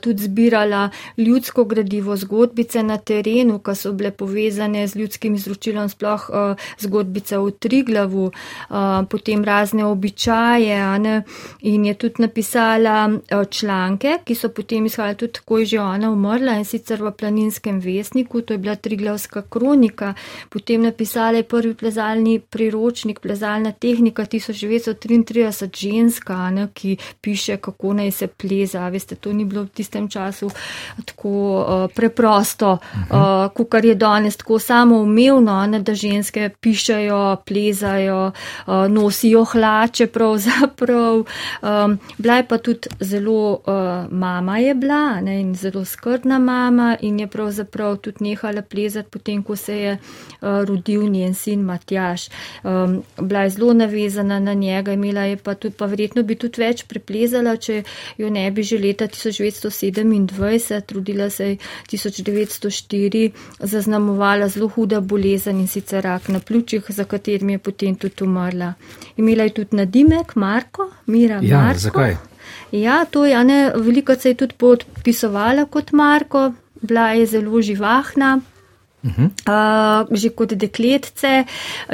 tudi 0.00 0.22
zbirala 0.22 0.88
ljudsko 1.16 1.64
gradivo, 1.64 2.16
zgodbice 2.16 2.82
na 2.82 2.98
terenu, 2.98 3.58
ki 3.58 3.74
so 3.74 3.92
bile 3.92 4.10
povezane 4.10 4.86
z 4.88 4.96
ljudskim 4.96 5.34
izročilom, 5.34 5.88
sploh 5.88 6.28
zgodbice 6.78 7.38
o 7.38 7.50
Triglavu, 7.50 8.30
potem 9.10 9.44
razne 9.44 9.84
običaje 9.84 10.98
ne? 10.98 11.22
in 11.60 11.84
je 11.84 11.94
tudi 11.94 12.22
napisala 12.22 13.10
članke, 13.50 14.18
ki 14.24 14.34
so 14.34 14.48
potem 14.48 14.86
izhajali 14.86 15.16
tudi 15.16 15.32
tako, 15.32 15.64
že 15.64 15.80
ona 15.80 16.10
umrla 16.10 16.56
in 16.58 16.64
sicer 16.64 17.02
v 17.02 17.12
planinskem 17.12 17.80
vesniku, 17.80 18.40
to 18.42 18.54
je 18.54 18.58
bila 18.58 18.74
Triglavska 18.76 19.42
kronika, 19.50 20.14
potem 20.50 20.82
napisala 20.82 21.36
je 21.36 21.42
prvi 21.42 21.74
plezalni 21.74 22.38
priročnik, 22.40 23.20
plezalna 23.20 23.72
tehnika 23.72 24.26
1933 24.26 25.70
ženska, 25.76 26.50
ne? 26.50 26.68
ki 26.74 26.96
piše, 27.20 27.56
kako 27.56 27.92
naj 27.92 28.10
se 28.10 28.26
pleza, 28.26 28.88
veste, 28.88 29.14
to 29.14 29.32
ni 29.32 29.44
bilo 29.44 29.55
bilo 29.56 29.64
v 29.64 29.72
tistem 29.72 30.08
času 30.08 30.50
tako 31.04 31.30
uh, 31.30 31.90
preprosto, 31.94 32.76
uh, 32.76 33.48
kot 33.54 33.68
kar 33.70 33.84
je 33.84 33.94
danes 33.94 34.36
tako 34.36 34.58
samoumevno, 34.58 35.56
ne, 35.66 35.80
da 35.80 35.94
ženske 35.94 36.50
pišajo, 36.60 37.36
plezajo, 37.46 38.32
uh, 38.66 38.74
nosijo 38.88 39.44
hlače 39.44 40.06
pravzaprav. 40.06 41.24
Um, 41.62 41.98
bila 42.18 42.36
je 42.36 42.46
pa 42.48 42.58
tudi 42.58 42.88
zelo, 43.00 43.60
uh, 43.66 44.12
mama 44.12 44.58
je 44.58 44.74
bila 44.74 45.20
ne, 45.20 45.40
in 45.40 45.54
zelo 45.54 45.84
skrbna 45.84 46.38
mama 46.38 46.96
in 47.00 47.20
je 47.20 47.26
pravzaprav 47.26 47.96
tudi 47.96 48.24
nehala 48.24 48.62
plezati 48.62 49.10
potem, 49.10 49.42
ko 49.42 49.56
se 49.56 49.78
je 49.78 49.92
uh, 49.96 50.64
rodil 50.64 51.08
njen 51.10 51.34
sin 51.34 51.60
Matjaš. 51.60 52.28
Um, 52.64 53.02
bila 53.20 53.42
je 53.42 53.50
zelo 53.50 53.72
navezana 53.72 54.40
na 54.40 54.54
njega, 54.54 54.92
imela 54.92 55.20
je 55.20 55.36
pa 55.36 55.54
tudi, 55.54 55.74
pa 55.78 55.86
verjetno 55.86 56.22
bi 56.22 56.34
tudi 56.34 56.60
več 56.60 56.84
preplezala, 56.84 57.56
če 57.56 57.82
jo 58.18 58.30
ne 58.30 58.50
bi 58.50 58.62
že 58.62 58.78
leta 58.78 59.06
1900. 59.08 59.45
1927, 59.50 60.94
rodila 60.94 61.30
se 61.30 61.48
je 61.48 61.56
1904, 61.92 63.30
zaznamovala 63.60 64.48
zelo 64.48 64.68
huda 64.68 65.00
bolezen 65.00 65.60
in 65.60 65.68
sicer 65.68 66.04
rak 66.04 66.28
na 66.28 66.40
pljučih, 66.40 66.84
za 66.88 67.04
katerim 67.04 67.50
je 67.50 67.58
potem 67.58 67.94
tudi 67.94 68.24
umrla. 68.24 68.72
Imela 69.16 69.44
je 69.44 69.54
tudi 69.54 69.76
nadimek 69.76 70.36
Marko, 70.36 70.90
Mira 71.06 71.40
ja, 71.42 71.62
Marko. 71.62 71.80
Zakaj? 71.80 72.16
Ja, 72.72 73.04
to 73.04 73.24
je, 73.24 73.44
ne, 73.44 73.72
veliko 73.76 74.14
se 74.14 74.30
je 74.30 74.34
tudi 74.34 74.54
podpisovala 74.58 75.64
kot 75.64 75.92
Marko, 75.92 76.52
bila 76.82 77.10
je 77.12 77.26
zelo 77.26 77.62
živahna. 77.62 78.40
Uh, 79.06 80.02
že 80.10 80.32
kot 80.34 80.56
dekletce 80.58 81.44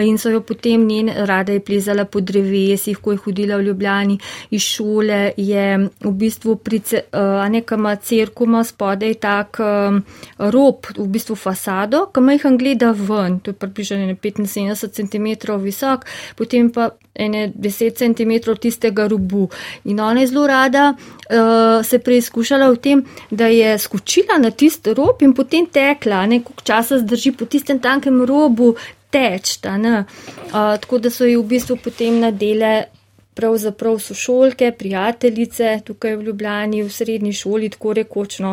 in 0.00 0.16
so 0.16 0.30
jo 0.32 0.40
potem 0.40 0.86
njen 0.86 1.10
rada 1.28 1.52
je 1.52 1.60
plezala 1.60 2.06
po 2.08 2.20
drevesih, 2.20 2.96
ko 3.02 3.12
je 3.12 3.20
hodila 3.26 3.58
v 3.60 3.66
Ljubljani 3.66 4.16
iz 4.50 4.62
šole, 4.62 5.34
je 5.36 5.66
v 6.00 6.12
bistvu 6.16 6.56
pri 6.56 6.80
uh, 6.80 7.44
nekama 7.52 7.96
cerkoma 7.96 8.64
spodaj 8.64 9.14
tak 9.20 9.60
um, 9.60 10.00
rob, 10.38 10.88
v 10.96 11.08
bistvu 11.12 11.36
fasado, 11.36 12.06
kam 12.12 12.32
jih 12.32 12.48
gleda 12.56 12.94
ven, 12.96 13.40
to 13.44 13.52
je 13.52 13.60
približno 13.60 14.16
75 14.16 14.88
cm 14.96 15.58
visok, 15.60 16.08
potem 16.36 16.72
pa 16.72 16.92
ene 17.14 17.52
10 17.52 17.92
cm 17.96 18.54
tistega 18.60 19.06
robu. 19.06 19.48
In 19.84 20.00
ona 20.00 20.20
je 20.20 20.26
zelo 20.26 20.46
rada 20.46 20.94
uh, 20.94 21.84
se 21.84 21.98
preizkušala 21.98 22.70
v 22.70 22.76
tem, 22.76 23.04
da 23.30 23.46
je 23.46 23.78
skočila 23.78 24.38
na 24.38 24.50
tisti 24.50 24.94
rob 24.94 25.22
in 25.22 25.34
potem 25.34 25.66
tekla, 25.66 26.26
nekaj 26.26 26.64
časa 26.64 26.91
zdrži 26.98 27.32
po 27.32 27.46
tistem 27.46 27.78
tankem 27.78 28.24
robu 28.24 28.74
tečta. 29.10 29.76
Uh, 29.76 30.04
tako 30.52 30.98
da 30.98 31.10
so 31.10 31.24
ji 31.24 31.36
v 31.36 31.46
bistvu 31.54 31.78
potem 31.84 32.20
nadele. 32.20 32.84
Pravzaprav 33.32 33.96
so 34.04 34.12
šolke, 34.12 34.74
prijateljice 34.76 35.78
tukaj 35.86 36.18
v 36.18 36.26
Ljubljani, 36.26 36.82
v 36.84 36.90
srednji 36.92 37.30
šoli, 37.32 37.70
tako 37.72 37.94
rekočno, 37.96 38.50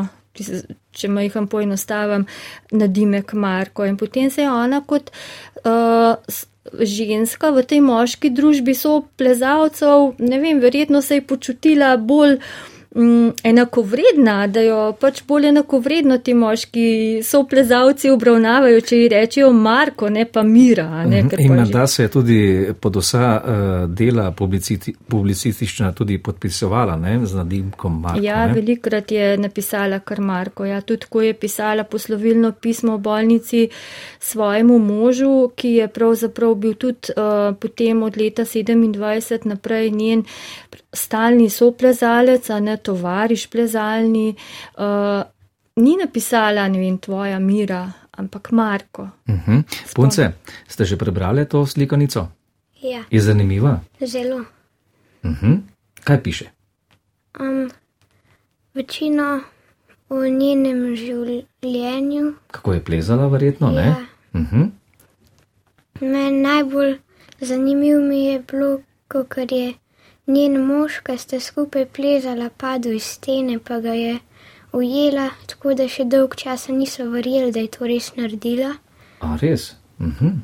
če 0.95 1.09
majham 1.11 1.49
poenostavim, 1.51 2.23
nadimek 2.71 3.33
Marko. 3.33 3.83
In 3.83 3.97
potem 3.99 4.31
se 4.31 4.45
je 4.45 4.51
ona 4.51 4.79
kot 4.87 5.11
uh, 5.65 6.15
ženska 6.79 7.51
v 7.51 7.65
tej 7.67 7.81
moški 7.83 8.31
družbi 8.31 8.75
so 8.77 9.01
plezalcev, 9.19 10.13
ne 10.19 10.39
vem, 10.39 10.63
verjetno 10.63 11.01
se 11.01 11.19
je 11.19 11.27
počutila 11.27 11.97
bolj 11.97 12.39
mm, 12.95 13.29
enakovredna, 13.43 14.47
da 14.47 14.61
jo 14.61 14.79
pač 14.99 15.21
bolj 15.27 15.47
enakovredno 15.49 16.17
ti 16.17 16.33
moški 16.33 16.87
so 17.23 17.43
plezalci 17.49 18.09
obravnavajo, 18.09 18.81
če 18.81 18.97
ji 18.97 19.09
rečejo 19.13 19.51
Marko, 19.53 20.09
ne 20.09 20.25
pa 20.25 20.43
Mira. 20.43 21.05
Ne, 21.05 21.23
mhm. 21.23 21.39
In 21.39 21.71
da 21.71 21.87
se 21.87 22.03
je 22.03 22.11
tudi 22.11 22.39
pod 22.79 22.95
vsa 22.95 23.25
uh, 23.37 23.89
dela 23.89 24.31
publicistična 25.07 25.91
tudi 25.93 26.17
podpisovala 26.17 26.95
ne, 26.95 27.19
z 27.25 27.35
nadimkom 27.35 28.01
Marko. 28.01 28.23
Ja, 28.23 28.45
ne? 28.47 28.53
velikrat 28.53 29.11
je 29.11 29.37
napisala 29.37 29.99
kar 29.99 30.21
Marko. 30.21 30.65
Ja, 30.65 30.81
tudi 30.81 31.09
ko 31.09 31.21
je 31.21 31.33
pisala 31.33 31.83
poslovilno 31.83 32.51
pismo 32.51 32.97
v 32.97 33.01
bolnici 33.01 33.67
svojemu 34.19 34.79
možu, 34.79 35.51
ki 35.55 35.73
je 35.79 35.87
pravzaprav 35.87 36.55
bil 36.55 36.73
tudi 36.73 37.13
uh, 37.15 37.55
potem 37.59 38.03
od 38.03 38.17
leta 38.17 38.45
27 38.45 39.45
naprej 39.45 39.91
njen 39.91 40.23
stalni 40.93 41.49
soplezalec, 41.49 42.49
a 42.49 42.59
ne 42.59 42.77
tovariš 42.77 43.47
plezalni, 43.47 44.35
uh, 44.77 45.23
ni 45.75 45.97
napisala, 45.97 46.67
ne 46.67 46.79
vem, 46.79 46.97
tvoja 46.97 47.39
mira, 47.39 47.91
ampak 48.11 48.51
Marko. 48.51 49.09
Uh 49.27 49.35
mhm. 49.35 49.51
-huh. 49.51 49.63
Punce, 49.95 50.31
ste 50.67 50.85
že 50.85 50.97
prebrali 50.97 51.45
to 51.45 51.65
slikanico? 51.65 52.27
Ja. 52.81 53.03
Je 53.11 53.21
zanimiva? 53.21 53.79
Zelo. 54.01 54.37
Uh 55.23 55.31
mhm. 55.31 55.45
-huh. 55.45 55.59
Kaj 56.03 56.23
piše? 56.23 56.45
Um, 57.39 57.69
večino 58.73 59.41
o 60.09 60.25
njenem 60.25 60.95
življenju. 60.95 62.33
Kako 62.51 62.73
je 62.73 62.83
plezala, 62.83 63.27
verjetno? 63.27 63.71
Ja. 63.71 63.95
Uh 64.33 64.41
mhm. 64.41 64.61
-huh. 64.61 64.69
Meni 66.01 66.41
najbolj 66.41 66.97
zanimivo 67.41 68.01
mi 68.01 68.25
je 68.25 68.39
bilo, 68.51 68.79
ker 69.07 69.53
je 69.53 69.73
njen 70.29 70.59
mož, 70.65 71.01
ki 71.05 71.17
sta 71.17 71.39
skupaj 71.43 71.87
plezala, 71.95 72.49
padel 72.49 72.97
iz 72.99 73.07
stene, 73.17 73.59
pa 73.59 73.79
ga 73.83 73.95
je 73.97 74.19
ujela, 74.73 75.29
tako 75.49 75.73
da 75.73 75.89
še 75.89 76.05
dolg 76.05 76.37
časa 76.37 76.73
niso 76.75 77.09
verjeli, 77.09 77.51
da 77.51 77.65
je 77.65 77.73
to 77.73 77.89
res 77.89 78.13
naredila. 78.17 78.75
A 79.25 79.35
res? 79.41 79.73
Mhm. 79.99 80.39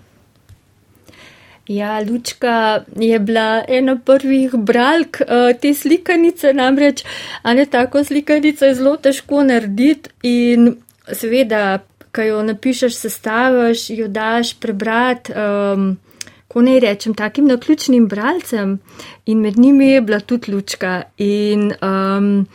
Ja, 1.67 1.97
Lučka 1.99 2.83
je 2.95 3.19
bila 3.19 3.63
ena 3.67 3.95
prvih 3.97 4.53
bralk 4.53 5.17
uh, 5.21 5.49
te 5.61 5.73
slikanice, 5.73 6.53
namreč, 6.53 7.01
a 7.41 7.53
ne 7.57 7.65
tako 7.65 8.03
slikanico 8.05 8.69
je 8.69 8.75
zelo 8.77 8.93
težko 9.01 9.41
narediti 9.43 10.13
in 10.29 10.75
seveda, 11.09 11.79
ko 12.13 12.21
jo 12.21 12.43
napišeš, 12.45 12.99
sestaviš, 13.07 13.89
jo 13.97 14.07
daš 14.07 14.53
prebrati. 14.61 15.33
Um, 15.33 15.95
kako 16.55 16.63
naj 16.63 16.79
rečem, 16.79 17.13
takim 17.13 17.47
naključnim 17.47 18.07
bralcem 18.07 18.79
in 19.25 19.39
med 19.39 19.57
njimi 19.57 19.89
je 19.89 20.01
bila 20.01 20.19
tudi 20.19 20.51
lučka. 20.51 21.03
In, 21.17 21.73
um, 21.81 22.47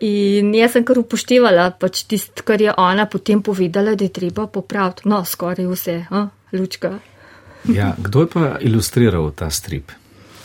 In 0.00 0.54
jaz 0.54 0.72
sem 0.72 0.84
kar 0.84 0.98
upoštevala 0.98 1.70
pač 1.80 2.02
tisto, 2.04 2.42
kar 2.44 2.60
je 2.60 2.72
ona 2.76 3.06
potem 3.06 3.42
povedala, 3.42 3.94
da 3.94 4.04
je 4.04 4.12
treba 4.12 4.46
popraviti. 4.46 5.08
No, 5.08 5.24
skoraj 5.24 5.66
vse, 5.66 5.94
a? 6.10 6.28
lučka. 6.52 6.98
Ja, 7.64 7.94
kdo 7.98 8.20
je 8.20 8.26
pa 8.26 8.58
ilustriral 8.60 9.30
ta 9.30 9.50
strip? 9.50 9.92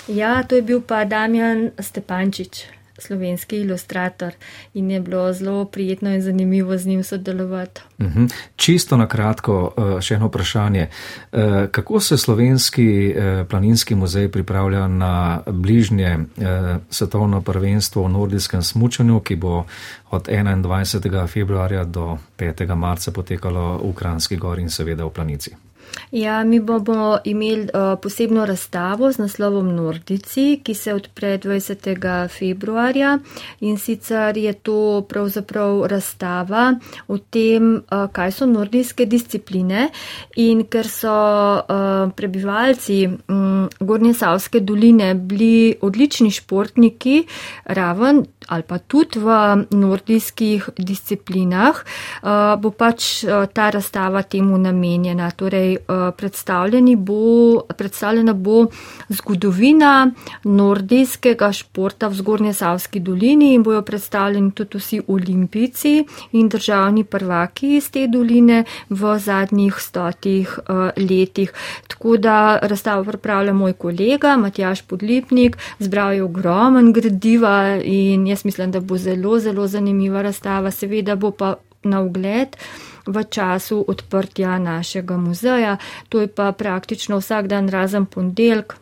Ja, 0.08 0.44
to 0.44 0.56
je 0.56 0.62
bil 0.62 0.82
pa 0.82 1.04
Damjan 1.06 1.72
Stepančič 1.80 2.64
slovenski 3.00 3.58
ilustrator 3.58 4.34
in 4.74 4.92
je 4.92 5.00
bilo 5.00 5.34
zelo 5.34 5.66
prijetno 5.66 6.10
in 6.10 6.22
zanimivo 6.22 6.78
z 6.78 6.86
njim 6.86 7.04
sodelovati. 7.04 7.82
Uhum. 8.00 8.30
Čisto 8.56 8.98
na 8.98 9.08
kratko, 9.08 9.74
eh, 9.78 10.02
še 10.02 10.16
eno 10.16 10.28
vprašanje. 10.28 10.88
Eh, 11.32 11.68
kako 11.72 12.00
se 12.00 12.18
slovenski 12.18 13.10
eh, 13.10 13.46
planinski 13.50 13.96
muzej 13.96 14.32
pripravlja 14.32 14.88
na 14.88 15.42
bližnje 15.48 16.20
svetovno 16.90 17.42
prvenstvo 17.42 18.04
v 18.04 18.10
nordijskem 18.10 18.62
smučanju, 18.62 19.20
ki 19.20 19.36
bo 19.36 19.66
od 20.12 20.28
21. 20.28 21.28
februarja 21.28 21.84
do 21.84 22.18
5. 22.38 22.76
marca 22.76 23.12
potekalo 23.12 23.82
v 23.84 23.94
Kranski 23.94 24.38
gori 24.38 24.62
in 24.62 24.70
seveda 24.70 25.06
v 25.06 25.10
Planici? 25.10 25.69
Ja, 26.12 26.44
mi 26.44 26.60
bomo 26.60 27.18
imeli 27.24 27.62
uh, 27.62 28.00
posebno 28.02 28.46
razstavo 28.46 29.12
z 29.12 29.18
naslovom 29.18 29.76
Nordici, 29.76 30.60
ki 30.64 30.74
se 30.74 30.94
odpre 30.94 31.38
20. 31.38 32.28
februarja 32.28 33.18
in 33.60 33.78
sicer 33.78 34.38
je 34.38 34.54
to 34.54 35.06
pravzaprav 35.10 35.86
razstava 35.88 36.74
o 37.08 37.18
tem, 37.18 37.76
uh, 37.76 38.08
kaj 38.12 38.32
so 38.32 38.46
nordijske 38.46 39.06
discipline 39.06 39.90
in 40.36 40.66
ker 40.66 40.90
so 40.90 41.14
uh, 41.14 42.12
prebivalci 42.16 43.06
um, 43.08 43.70
Gornje 43.80 44.14
Savske 44.14 44.60
doline 44.60 45.14
bili 45.14 45.76
odlični 45.82 46.32
športniki, 46.32 47.24
raven 47.66 48.26
ali 48.50 48.64
pa 48.64 48.78
tudi 48.78 49.20
v 49.20 49.30
nordijskih 49.72 50.70
disciplinah, 50.78 51.76
uh, 52.24 52.56
bo 52.62 52.72
pač 52.74 53.24
uh, 53.24 53.46
ta 53.54 53.70
razstava 53.70 54.24
temu 54.24 54.58
namenjena. 54.58 55.30
Torej, 55.32 55.78
bo, 56.98 57.62
predstavljena 57.78 58.34
bo 58.34 58.66
zgodovina 59.10 60.12
nordijskega 60.44 61.52
športa 61.52 62.08
v 62.08 62.14
Zgornje 62.14 62.54
Savski 62.54 63.00
dolini 63.00 63.54
in 63.54 63.64
bojo 63.64 63.82
predstavljeni 63.82 64.52
tudi 64.52 64.78
vsi 64.78 65.02
olimpijci 65.08 66.06
in 66.32 66.50
državni 66.50 67.04
prvaki 67.04 67.76
iz 67.78 67.92
te 67.92 68.08
doline 68.08 68.64
v 68.90 69.20
zadnjih 69.20 69.76
stotih 69.78 70.60
uh, 70.60 70.90
letih. 71.10 71.54
Tako 71.88 72.18
da 72.18 72.60
razstavo 72.62 73.04
pripravlja 73.04 73.54
moj 73.54 73.74
kolega 73.74 74.38
Matjaš 74.38 74.82
Podlipnik, 74.82 75.58
zbral 75.80 76.14
je 76.14 76.24
ogromen 76.24 76.94
gradiva 76.94 77.80
in 77.84 78.28
jaz 78.28 78.46
mislim, 78.46 78.72
da 78.72 78.80
bo 78.80 78.98
zelo, 78.98 79.40
zelo 79.40 79.68
zanimiva 79.68 80.22
razstava. 80.22 80.72
Seveda 80.72 81.16
bo 81.16 81.32
pa 81.32 81.56
na 81.84 82.02
ogled 82.02 82.58
v 83.08 83.24
času 83.24 83.86
odprtja 83.88 84.60
našega 84.60 85.18
muzeja. 85.18 85.78
To 86.10 86.22
je 86.22 86.28
pa 86.28 86.52
praktično 86.52 87.18
vsak 87.18 87.48
dan 87.48 87.70
razen 87.70 88.06
ponedeljk. 88.06 88.74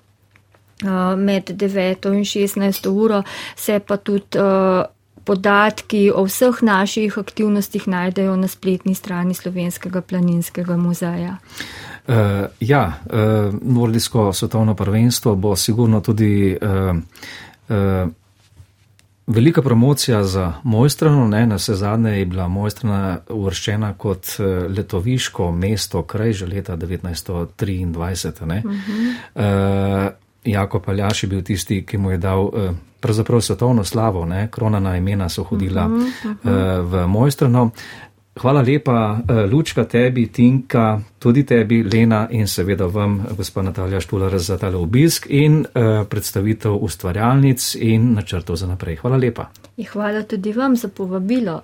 Med 1.17 1.49
9 1.49 2.13
in 2.13 2.25
16 2.25 2.89
uro 2.89 3.23
se 3.55 3.79
pa 3.79 3.97
tudi 3.97 4.37
podatki 5.27 6.07
o 6.15 6.23
vseh 6.23 6.61
naših 6.63 7.17
aktivnostih 7.19 7.87
najdejo 7.87 8.35
na 8.39 8.47
spletni 8.47 8.95
strani 8.95 9.35
Slovenskega 9.35 10.01
planinskega 10.01 10.77
muzeja. 10.77 11.37
Uh, 12.07 12.47
ja, 12.59 12.93
uh, 13.05 13.51
Nordijsko 13.61 14.33
svetovno 14.33 14.75
prvenstvo 14.75 15.35
bo 15.35 15.55
sigurno 15.55 15.99
tudi 16.01 16.55
uh, 16.55 16.95
uh, 16.95 18.11
Velika 19.27 19.61
promocija 19.61 20.23
za 20.23 20.53
Mojstrano, 20.63 21.27
ne, 21.27 21.47
na 21.47 21.55
vse 21.55 21.73
zadnje 21.75 22.11
je 22.11 22.25
bila 22.25 22.47
Mojstrana 22.47 23.19
uvrščena 23.29 23.93
kot 23.93 24.25
eh, 24.39 24.43
letoviško 24.43 25.51
mesto 25.51 26.03
kraj 26.03 26.33
že 26.33 26.45
leta 26.45 26.77
1923. 26.77 28.45
Ne. 28.45 28.63
Uh 28.65 28.71
-huh. 28.71 30.05
uh, 30.05 30.11
Jako 30.45 30.79
Paljaš 30.79 31.23
je 31.23 31.29
bil 31.29 31.41
tisti, 31.41 31.85
ki 31.85 31.97
mu 31.97 32.11
je 32.11 32.17
dal 32.17 32.41
uh, 32.41 32.51
pravzaprav 32.99 33.41
svetovno 33.41 33.83
slavo, 33.83 34.25
ne, 34.25 34.47
kronana 34.51 34.97
imena 34.97 35.29
so 35.29 35.43
hodila 35.43 35.85
uh 35.85 35.91
-huh, 35.91 36.05
uh 36.25 36.35
-huh. 36.43 36.79
Uh, 36.79 36.91
v 36.91 37.07
Mojstrano. 37.07 37.69
Hvala 38.37 38.61
lepa, 38.61 39.19
eh, 39.29 39.45
Lučka, 39.51 39.83
tebi, 39.83 40.27
Tinka, 40.27 40.99
tudi 41.19 41.43
tebi, 41.43 41.83
Lena 41.83 42.27
in 42.31 42.47
seveda 42.47 42.85
vam, 42.85 43.25
gospod 43.37 43.65
Natalja 43.65 43.99
Štular, 43.99 44.37
za 44.39 44.57
tale 44.57 44.77
obisk 44.77 45.25
in 45.29 45.65
uh, 45.65 46.05
predstavitev 46.09 46.75
ustvarjalnic 46.81 47.75
in 47.75 48.13
načrtov 48.13 48.55
za 48.55 48.67
naprej. 48.67 48.95
Hvala 49.01 49.17
lepa. 49.17 49.49
In 49.77 49.85
hvala 49.85 50.23
tudi 50.23 50.53
vam 50.53 50.75
za 50.75 50.87
povabilo. 50.87 51.61